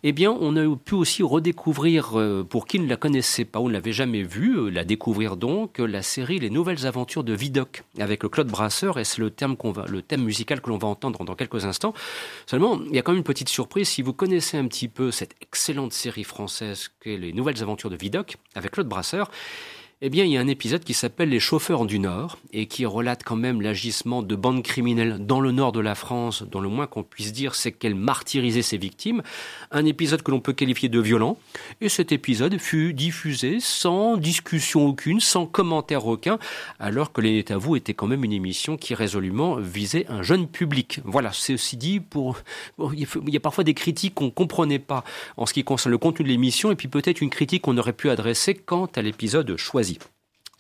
[0.04, 3.68] eh bien, on a pu aussi redécouvrir, euh, pour qui ne la connaissait pas ou
[3.68, 7.84] ne l'avait jamais vue, euh, la découvrir donc, la série Les Nouvelles Aventures de Vidocq
[8.00, 9.32] avec le Claude Brasseur, et c'est le
[9.72, 11.94] va, le thème musical que l'on va entendre dans quelques instants.
[12.46, 15.12] Seulement, il y a quand même une petite surprise, si vous connaissez un petit peu
[15.12, 19.32] cette excellente série française qu'est Les Nouvelles Aventures de Vidocq avec Claude Brasseur,
[20.00, 22.86] eh bien, il y a un épisode qui s'appelle Les chauffeurs du Nord et qui
[22.86, 26.70] relate quand même l'agissement de bandes criminelles dans le nord de la France, dont le
[26.70, 29.24] moins qu'on puisse dire, c'est qu'elles martyrisaient ses victimes.
[29.72, 31.40] Un épisode que l'on peut qualifier de violent.
[31.82, 36.38] Et cet épisode fut diffusé sans discussion aucune, sans commentaire aucun,
[36.80, 40.48] alors que Les à vous était quand même une émission qui résolument visait un jeune
[40.48, 41.00] public.
[41.06, 42.38] Voilà, c'est aussi dit pour,
[42.94, 45.04] il y a parfois des critiques qu'on comprenait pas
[45.38, 47.94] en ce qui concerne le contenu de l'émission et puis peut-être une critique qu'on aurait
[47.94, 49.87] pu adresser quant à l'épisode choisi.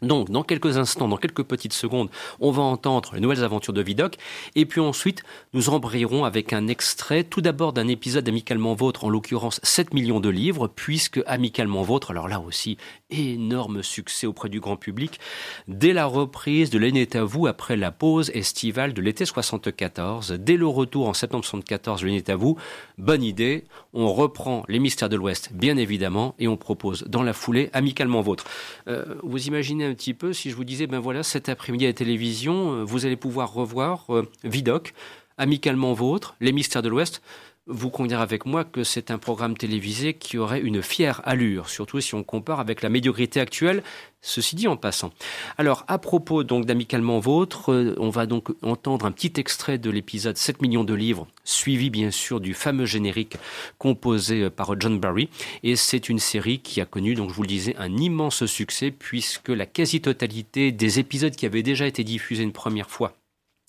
[0.03, 3.81] Donc, dans quelques instants, dans quelques petites secondes, on va entendre les nouvelles aventures de
[3.81, 4.17] Vidocq,
[4.53, 5.23] et puis ensuite,
[5.53, 10.19] nous embrayerons avec un extrait, tout d'abord d'un épisode Amicalement Vôtre, en l'occurrence 7 millions
[10.19, 12.77] de livres, puisque Amicalement Vôtre, alors là aussi,
[13.09, 15.19] énorme succès auprès du grand public,
[15.67, 20.57] dès la reprise de l'année à vous, après la pause estivale de l'été 74, dès
[20.57, 22.55] le retour en septembre 74 de l'année à vous,
[22.99, 27.33] bonne idée, on reprend les mystères de l'Ouest, bien évidemment, et on propose dans la
[27.33, 28.45] foulée Amicalement Vôtre.
[28.87, 31.89] Euh, vous imaginez un petit peu si je vous disais, ben voilà, cet après-midi à
[31.89, 34.93] la télévision, euh, vous allez pouvoir revoir euh, Vidocq,
[35.37, 37.21] Amicalement Vôtre, Les Mystères de l'Ouest.
[37.67, 41.99] Vous conviendrez avec moi que c'est un programme télévisé qui aurait une fière allure, surtout
[41.99, 43.83] si on compare avec la médiocrité actuelle,
[44.21, 45.11] ceci dit en passant.
[45.57, 49.89] Alors, à propos donc d'Amicalement Vôtre, euh, on va donc entendre un petit extrait de
[49.89, 53.37] l'épisode 7 millions de livres, suivi bien sûr du fameux générique
[53.77, 55.29] composé euh, par John Barry.
[55.63, 58.91] Et c'est une série qui a connu, donc je vous le disais, un immense succès
[58.91, 63.16] puisque la quasi-totalité des épisodes qui avaient déjà été diffusés une première fois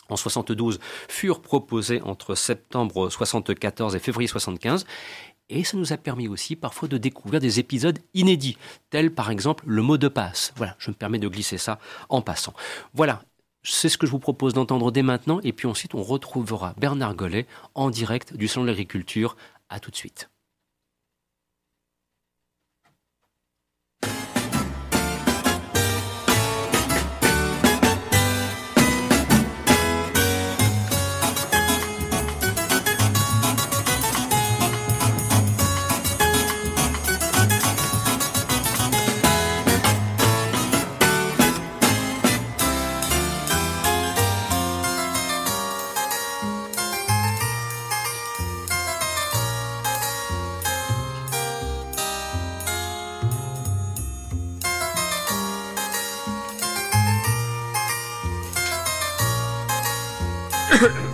[0.09, 4.87] en 72 furent proposés entre septembre 74 et février 75
[5.51, 8.59] et ça nous a permis aussi parfois de découvrir des épisodes inédits,
[8.91, 10.53] tels par exemple le mot de passe.
[10.57, 11.79] Voilà, je me permets de glisser ça
[12.09, 12.53] en passant.
[12.95, 13.23] Voilà,
[13.63, 17.15] c'est ce que je vous propose d'entendre dès maintenant, et puis ensuite on retrouvera Bernard
[17.15, 19.37] Gollet en direct du Salon de l'Agriculture.
[19.71, 20.31] À tout de suite.
[60.71, 61.05] Ahem.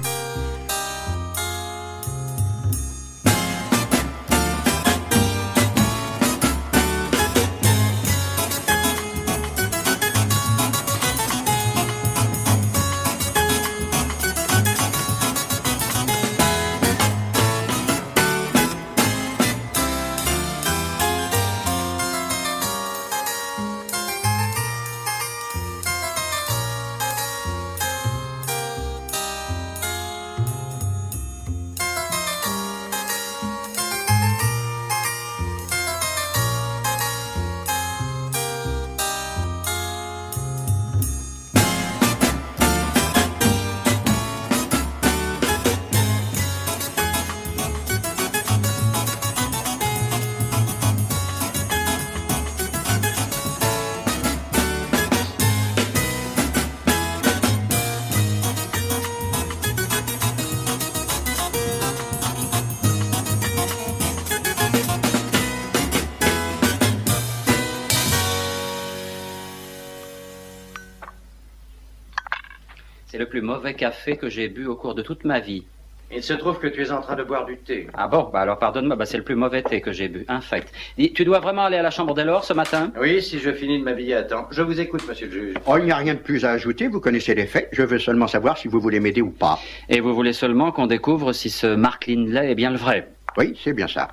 [73.35, 75.65] plus mauvais café que j'ai bu au cours de toute ma vie.
[76.13, 77.89] Il se trouve que tu es en train de boire du thé.
[77.93, 78.31] Ah bon?
[78.33, 80.73] Bah alors pardonne-moi, bah c'est le plus mauvais thé que j'ai bu, infect.
[80.97, 82.93] Dis, tu dois vraiment aller à la chambre des lords ce matin?
[83.01, 84.47] Oui, si je finis de m'habiller à temps.
[84.53, 85.55] Je vous écoute, monsieur le juge.
[85.67, 87.71] Oh, il n'y a rien de plus à ajouter, vous connaissez les faits.
[87.73, 89.59] Je veux seulement savoir si vous voulez m'aider ou pas.
[89.89, 93.09] Et vous voulez seulement qu'on découvre si ce Mark Lindley est bien le vrai?
[93.37, 94.13] Oui, c'est bien ça.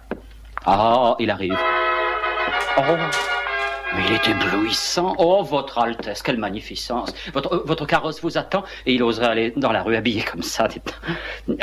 [0.66, 1.56] Ah, il arrive.
[2.76, 2.82] Oh
[3.96, 5.16] mais il est éblouissant.
[5.18, 7.14] Oh, votre Altesse, quelle magnificence.
[7.34, 10.44] Votre, euh, votre carrosse vous attend et il oserait aller dans la rue habillé comme
[10.44, 10.68] ça.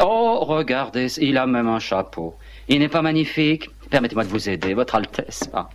[0.00, 2.36] Oh, regardez, il a même un chapeau.
[2.68, 5.48] Il n'est pas magnifique Permettez-moi de vous aider, votre Altesse.
[5.54, 5.68] Ah.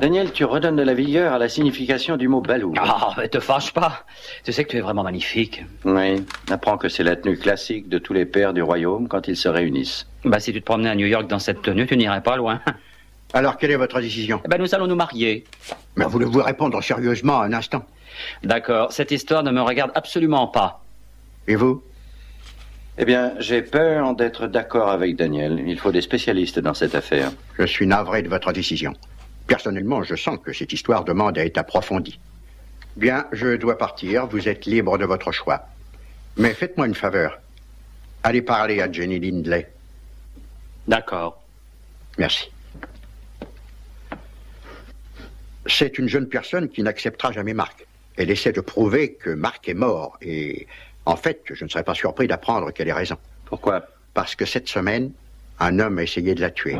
[0.00, 2.74] Daniel, tu redonnes de la vigueur à la signification du mot balou.
[2.78, 4.04] Ah, mais te fâche pas.
[4.44, 5.64] Tu sais que tu es vraiment magnifique.
[5.84, 9.36] Oui, apprends que c'est la tenue classique de tous les pères du royaume quand ils
[9.36, 10.08] se réunissent.
[10.24, 12.60] Bah, si tu te promenais à New York dans cette tenue, tu n'irais pas loin.
[13.34, 15.44] Alors, quelle est votre décision Eh ben, nous allons nous marier.
[15.96, 17.84] Mais voulez-vous répondre sérieusement un instant
[18.42, 20.82] D'accord, cette histoire ne me regarde absolument pas.
[21.48, 21.82] Et vous
[22.98, 25.62] Eh bien, j'ai peur d'être d'accord avec Daniel.
[25.66, 27.32] Il faut des spécialistes dans cette affaire.
[27.58, 28.92] Je suis navré de votre décision.
[29.46, 32.18] Personnellement, je sens que cette histoire demande à être approfondie.
[32.96, 34.26] Bien, je dois partir.
[34.26, 35.62] Vous êtes libre de votre choix.
[36.36, 37.38] Mais faites-moi une faveur.
[38.22, 39.72] Allez parler à Jenny Lindley.
[40.86, 41.42] D'accord.
[42.18, 42.50] Merci.
[45.66, 47.86] C'est une jeune personne qui n'acceptera jamais Marc.
[48.16, 50.18] Elle essaie de prouver que Marc est mort.
[50.20, 50.66] Et
[51.06, 53.16] en fait, je ne serais pas surpris d'apprendre qu'elle ait raison.
[53.44, 53.86] Pourquoi?
[54.14, 55.12] Parce que cette semaine,
[55.58, 56.76] un homme a essayé de la tuer.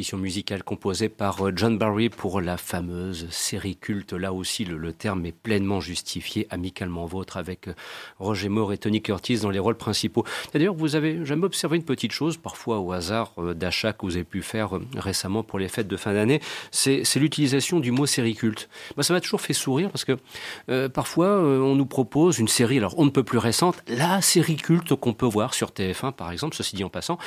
[0.00, 4.14] Partition musicale composée par euh, John Barry pour la fameuse série culte.
[4.14, 7.74] Là aussi, le, terme est pleinement justifié, amicalement vôtre, avec euh,
[8.18, 10.24] Roger Moore et Tony Curtis dans les rôles principaux.
[10.54, 14.14] D'ailleurs, vous avez jamais observé une petite chose, parfois au hasard euh, d'achat que vous
[14.14, 16.40] avez pu faire récemment pour les fêtes de fin d'année,
[16.70, 18.70] c'est l'utilisation du mot série culte.
[19.00, 20.16] Ça m'a toujours fait sourire parce que
[20.88, 24.94] parfois, on nous propose une série, alors on ne peut plus récente, la série culte
[24.94, 27.18] qu'on peut voir sur TF1, par exemple, ceci dit en passant.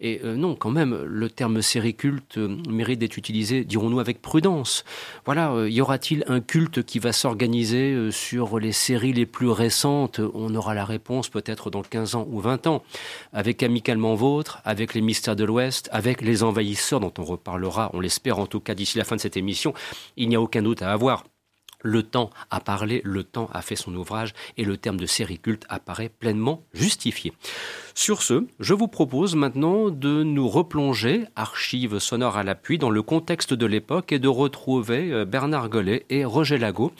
[0.00, 4.84] Et non, quand même, le terme série culte euh, mérite d'être utilisé, dirons-nous, avec prudence.
[5.24, 9.48] Voilà, euh, y aura-t-il un culte qui va s'organiser euh, sur les séries les plus
[9.48, 10.20] récentes?
[10.34, 12.82] On aura la réponse peut-être dans 15 ans ou 20 ans.
[13.32, 18.00] Avec Amicalement Vôtre, avec les Mystères de l'Ouest, avec les Envahisseurs dont on reparlera, on
[18.00, 19.74] l'espère en tout cas d'ici la fin de cette émission,
[20.16, 21.24] il n'y a aucun doute à avoir.
[21.84, 25.38] Le temps a parlé, le temps a fait son ouvrage et le terme de série
[25.38, 27.32] culte apparaît pleinement justifié.
[27.96, 33.02] Sur ce, je vous propose maintenant de nous replonger, archives sonores à l'appui, dans le
[33.02, 36.90] contexte de l'époque et de retrouver euh, Bernard Gollet et Roger Lago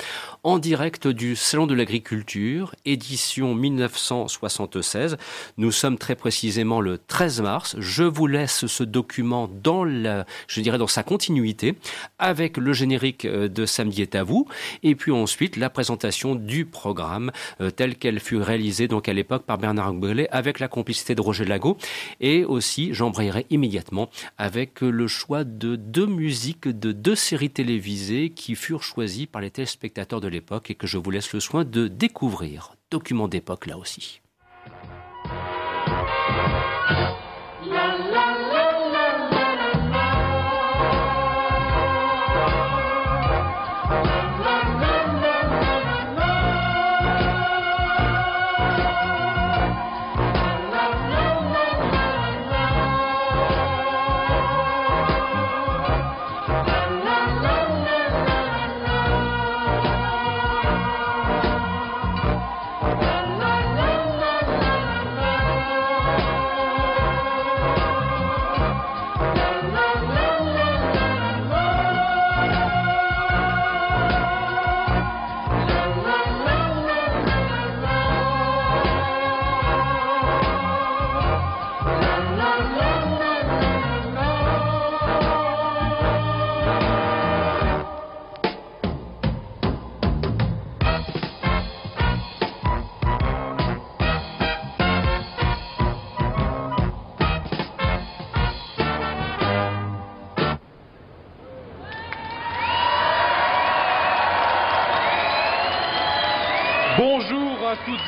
[0.45, 5.17] en direct du Salon de l'Agriculture, édition 1976.
[5.57, 7.77] Nous sommes très précisément le 13 mars.
[7.81, 11.75] Je vous laisse ce document dans la, je dirais dans sa continuité,
[12.21, 14.47] avec le générique euh, de Samedi est à vous,
[14.83, 19.45] et puis ensuite la présentation du programme euh, tel qu'elle fut réalisée donc à l'époque
[19.45, 21.77] par Bernard Gollet avec la complicité de Roger Lago.
[22.21, 28.55] Et aussi, j'embrayerai immédiatement avec le choix de deux musiques de deux séries télévisées qui
[28.55, 31.89] furent choisies par les téléspectateurs de l'époque et que je vous laisse le soin de
[31.89, 32.75] découvrir.
[32.91, 34.21] Document d'époque là aussi.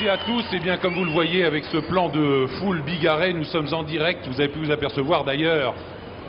[0.09, 0.45] À tous.
[0.53, 3.83] Et bien, comme vous le voyez avec ce plan de foule bigarrée, nous sommes en
[3.83, 4.27] direct.
[4.29, 5.75] Vous avez pu vous apercevoir d'ailleurs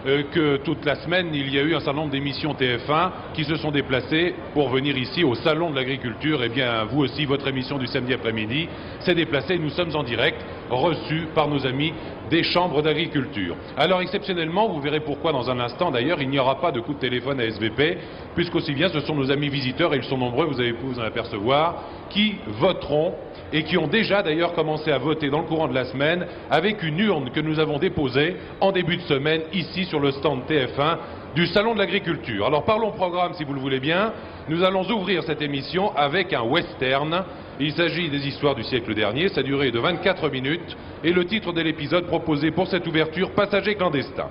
[0.08, 3.44] euh, que toute la semaine, il y a eu un certain nombre d'émissions TF1 qui
[3.44, 6.42] se sont déplacées pour venir ici au Salon de l'Agriculture.
[6.42, 8.68] Et eh bien, vous aussi, votre émission du samedi après-midi
[9.02, 9.60] s'est déplacée.
[9.60, 11.94] Nous sommes en direct, reçus par nos amis
[12.30, 13.56] des chambres d'agriculture.
[13.78, 16.94] Alors exceptionnellement, vous verrez pourquoi dans un instant d'ailleurs, il n'y aura pas de coup
[16.94, 17.98] de téléphone à SVP,
[18.36, 21.00] puisqu'aussi bien ce sont nos amis visiteurs, et ils sont nombreux, vous avez pu vous
[21.00, 23.14] en apercevoir, qui voteront
[23.54, 26.84] et qui ont déjà d'ailleurs commencé à voter dans le courant de la semaine avec
[26.84, 30.98] une urne que nous avons déposée en début de semaine ici sur le stand TF1
[31.38, 32.48] du Salon de l'Agriculture.
[32.48, 34.12] Alors parlons programme si vous le voulez bien.
[34.50, 37.26] Nous allons ouvrir cette émission avec un western.
[37.60, 41.26] Il s'agit des histoires du siècle dernier, sa durée est de 24 minutes et le
[41.26, 44.30] titre de l'épisode proposé pour cette ouverture, Passager clandestin.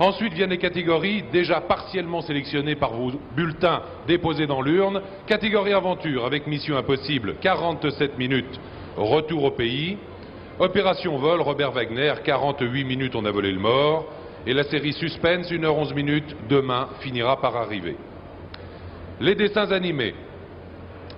[0.00, 5.02] Ensuite viennent les catégories déjà partiellement sélectionnées par vos bulletins déposés dans l'urne.
[5.26, 8.58] Catégorie aventure avec Mission Impossible, 47 minutes,
[8.96, 9.98] retour au pays.
[10.58, 14.06] Opération vol, Robert Wagner, 48 minutes, on a volé le mort.
[14.46, 17.96] Et la série Suspense, 1h11 minutes, demain finira par arriver.
[19.20, 20.14] Les dessins animés.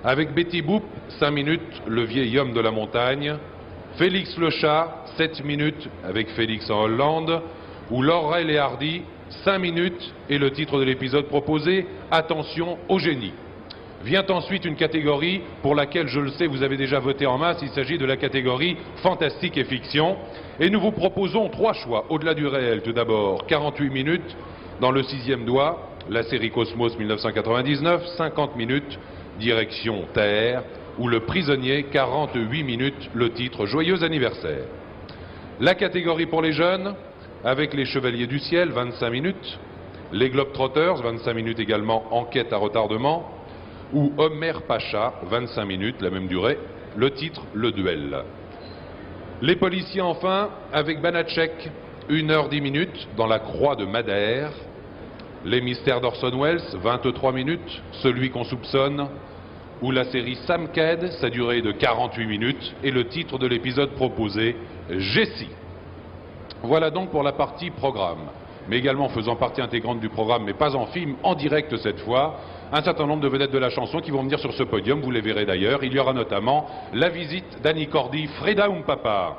[0.05, 0.83] Avec Betty Boop,
[1.18, 3.37] 5 minutes, le vieil homme de la montagne.
[3.97, 7.43] Félix le chat, 7 minutes, avec Félix en Hollande
[7.91, 9.03] où Laurel et Hardy,
[9.45, 13.33] 5 minutes et le titre de l'épisode proposé, Attention au génie.
[14.05, 17.61] Vient ensuite une catégorie pour laquelle, je le sais, vous avez déjà voté en masse,
[17.63, 20.19] il s'agit de la catégorie fantastique et fiction.
[20.61, 22.83] Et nous vous proposons trois choix, au-delà du réel.
[22.83, 24.37] Tout d'abord, 48 minutes
[24.79, 28.99] dans le sixième doigt, la série Cosmos 1999, 50 minutes,
[29.41, 30.65] direction Terre,
[30.99, 34.67] ou Le prisonnier, 48 minutes, le titre Joyeux anniversaire.
[35.61, 36.95] La catégorie pour les jeunes,
[37.43, 39.59] avec les Chevaliers du Ciel, 25 minutes,
[40.13, 43.31] les Globetrotters, 25 minutes également, Enquête à retardement,
[43.93, 46.59] ou Homer Pacha, 25 minutes, la même durée,
[46.97, 48.24] le titre Le Duel.
[49.43, 51.70] Les policiers enfin, avec Banachek,
[52.09, 54.53] 1 heure 10 minutes dans la croix de Madère.
[55.45, 57.82] Les mystères d'Orson Welles, 23 minutes.
[58.03, 59.07] Celui qu'on soupçonne.
[59.82, 62.74] Ou la série Sam Ked, sa durée de 48 minutes.
[62.82, 64.57] Et le titre de l'épisode proposé,
[64.89, 65.51] Jessie.
[66.62, 68.28] Voilà donc pour la partie programme.
[68.69, 72.37] Mais également faisant partie intégrante du programme, mais pas en film, en direct cette fois,
[72.73, 75.11] un certain nombre de vedettes de la chanson qui vont venir sur ce podium, vous
[75.11, 75.85] les verrez d'ailleurs.
[75.85, 79.37] Il y aura notamment la visite d'Annie Cordy, Freda Umpapa.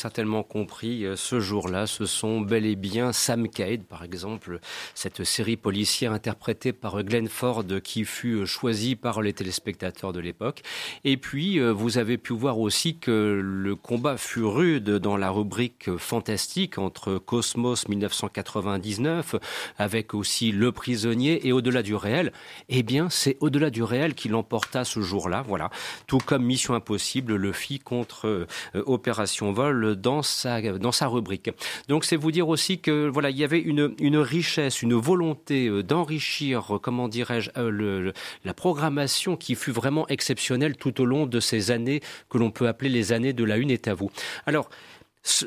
[0.00, 4.58] Certainement compris, euh, ce jour-là, ce sont bel et bien Sam Cade, par exemple,
[5.00, 10.60] cette série policière interprétée par Glenn Ford qui fut choisie par les téléspectateurs de l'époque.
[11.04, 15.30] Et puis, euh, vous avez pu voir aussi que le combat fut rude dans la
[15.30, 19.36] rubrique fantastique entre Cosmos 1999,
[19.78, 22.30] avec aussi Le Prisonnier et Au-delà du réel.
[22.68, 25.70] Eh bien, c'est Au-delà du réel qui l'emporta ce jour-là, voilà.
[26.08, 28.46] Tout comme Mission Impossible le fit contre euh,
[28.84, 31.48] Opération Vol dans sa, dans sa rubrique.
[31.88, 35.68] Donc c'est vous dire aussi que voilà, il y avait une, une richesse, une volonté
[35.68, 38.12] euh, d'enrichir, comment dirais-je, euh,
[38.44, 42.68] la programmation qui fut vraiment exceptionnelle tout au long de ces années que l'on peut
[42.68, 44.10] appeler les années de la une est à vous.
[44.46, 44.68] Alors,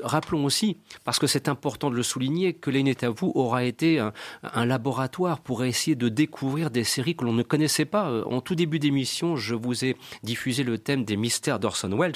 [0.04, 2.70] Rappelons aussi, parce que c'est important de le souligner, que
[3.08, 7.86] vous aura été un, laboratoire pour essayer de découvrir des séries que l'on ne connaissait
[7.86, 8.10] pas.
[8.10, 12.14] Euh, en tout début d'émission, je vous ai diffusé le thème des mystères d'Orson Welles.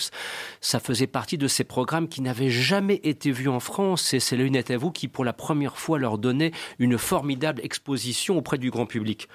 [0.62, 4.38] Ça faisait partie de ces programmes qui n'avaient jamais été vus en France et c'est
[4.76, 9.28] vous qui, pour la première fois, leur donnait une formidable exposition auprès du grand public.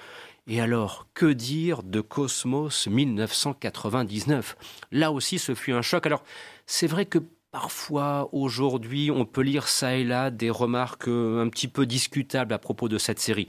[0.47, 4.57] Et alors, que dire de Cosmos 1999
[4.91, 6.05] Là aussi, ce fut un choc.
[6.05, 6.23] Alors,
[6.65, 7.19] c'est vrai que
[7.53, 12.51] Parfois, aujourd'hui, on peut lire ça et là des remarques euh, un petit peu discutables
[12.51, 13.47] à propos de cette série.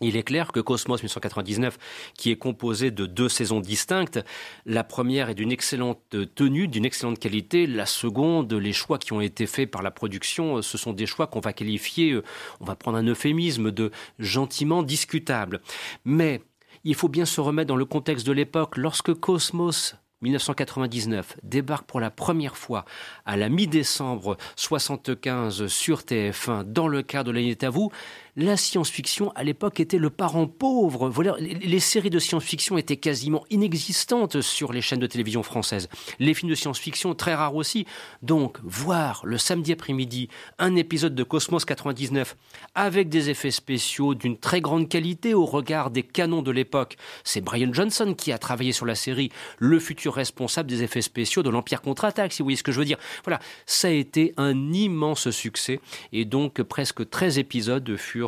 [0.00, 1.76] Il est clair que Cosmos 1999,
[2.16, 4.24] qui est composé de deux saisons distinctes,
[4.66, 9.20] la première est d'une excellente tenue, d'une excellente qualité, la seconde, les choix qui ont
[9.20, 12.22] été faits par la production, euh, ce sont des choix qu'on va qualifier, euh,
[12.60, 15.60] on va prendre un euphémisme, de gentiment discutables.
[16.04, 16.40] Mais
[16.84, 18.76] il faut bien se remettre dans le contexte de l'époque.
[18.76, 22.84] Lorsque Cosmos 1999 débarque pour la première fois
[23.26, 27.90] à la mi-décembre 75 sur TF1 dans le cadre de l'année à vous,
[28.36, 31.08] la science-fiction à l'époque était le parent pauvre.
[31.08, 35.88] Voilà, les séries de science-fiction étaient quasiment inexistantes sur les chaînes de télévision françaises.
[36.18, 37.86] Les films de science-fiction très rares aussi.
[38.22, 40.28] Donc voir le samedi après-midi
[40.58, 42.36] un épisode de Cosmos 99
[42.74, 46.96] avec des effets spéciaux d'une très grande qualité au regard des canons de l'époque.
[47.22, 51.42] C'est Brian Johnson qui a travaillé sur la série, le futur responsable des effets spéciaux
[51.42, 52.98] de l'Empire contre-attaque, si vous voyez ce que je veux dire.
[53.22, 55.80] Voilà, ça a été un immense succès
[56.12, 58.23] et donc presque 13 épisodes furent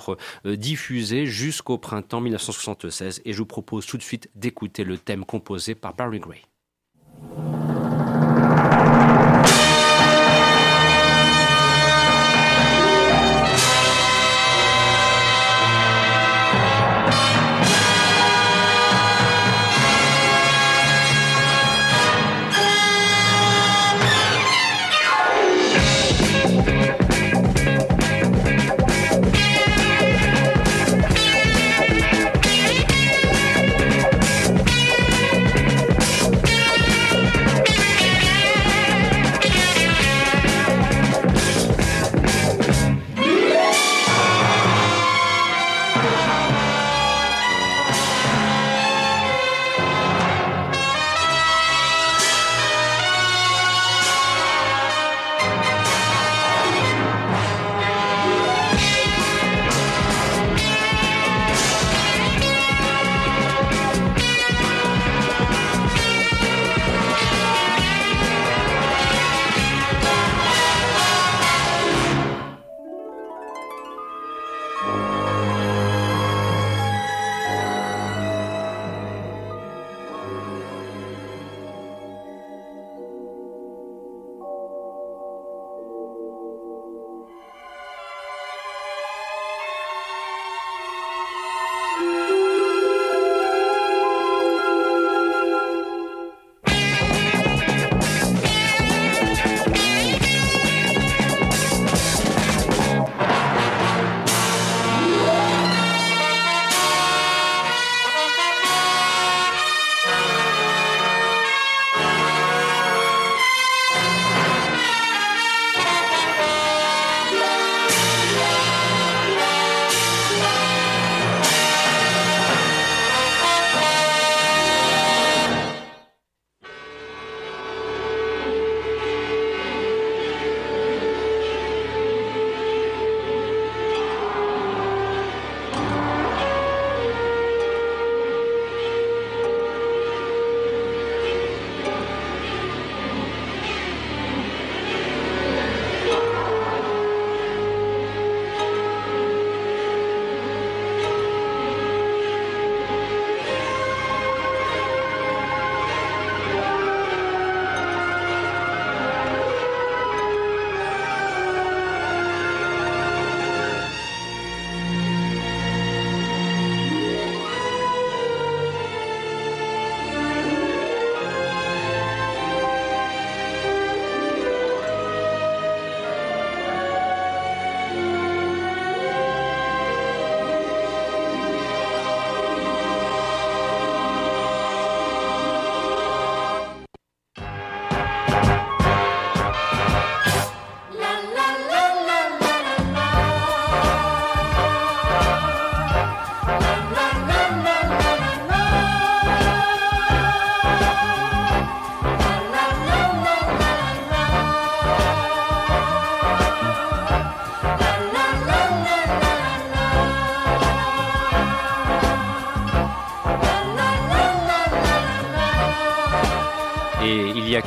[0.47, 5.24] euh, diffusé jusqu'au printemps 1976 et je vous propose tout de suite d'écouter le thème
[5.24, 6.42] composé par Barry Gray.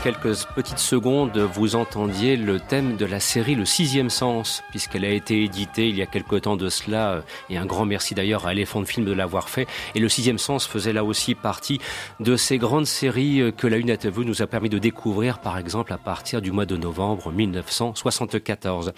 [0.03, 5.09] Quelques petites secondes, vous entendiez le thème de la série Le Sixième Sens, puisqu'elle a
[5.09, 8.53] été éditée il y a quelque temps de cela, et un grand merci d'ailleurs à
[8.53, 9.67] Elephant Film de l'avoir fait.
[9.95, 11.79] Et Le Sixième Sens faisait là aussi partie
[12.19, 13.79] de ces grandes séries que la
[14.09, 18.93] vous nous a permis de découvrir, par exemple, à partir du mois de novembre 1974.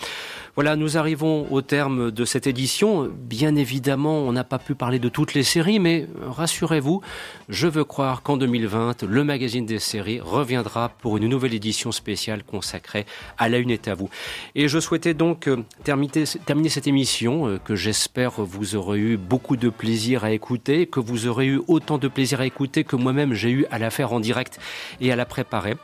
[0.56, 3.10] Voilà, nous arrivons au terme de cette édition.
[3.12, 7.02] Bien évidemment, on n'a pas pu parler de toutes les séries, mais rassurez-vous,
[7.50, 12.44] je veux croire qu'en 2020, le magazine des séries reviendra pour une nouvelle édition spéciale
[12.44, 13.06] consacrée
[13.38, 14.10] à la une est à vous.
[14.56, 19.58] Et je souhaitais donc euh, terminer, cette émission euh, que j'espère vous aurez eu beaucoup
[19.58, 23.34] de plaisir à écouter, que vous aurez eu autant de plaisir à écouter que moi-même
[23.34, 24.60] j'ai eu à la faire en direct
[25.00, 25.76] et à la préparer.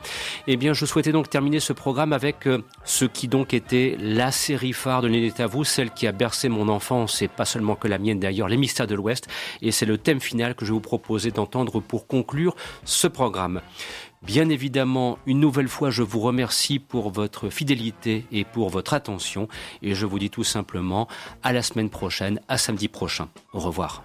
[0.46, 4.30] Eh bien, je souhaitais donc terminer ce programme avec euh, ce qui donc était la
[4.30, 7.74] série phare de est à vous, celle qui a bercé mon enfance et pas seulement
[7.74, 8.56] que la mienne d'ailleurs, les
[8.86, 9.28] de l'Ouest.
[9.62, 12.54] Et c'est le thème final que je vais vous proposer d'entendre pour conclure
[12.84, 13.60] ce programme.
[14.22, 19.48] Bien évidemment, une nouvelle fois, je vous remercie pour votre fidélité et pour votre attention.
[19.82, 21.08] Et je vous dis tout simplement
[21.42, 23.28] à la semaine prochaine, à samedi prochain.
[23.52, 24.04] Au revoir.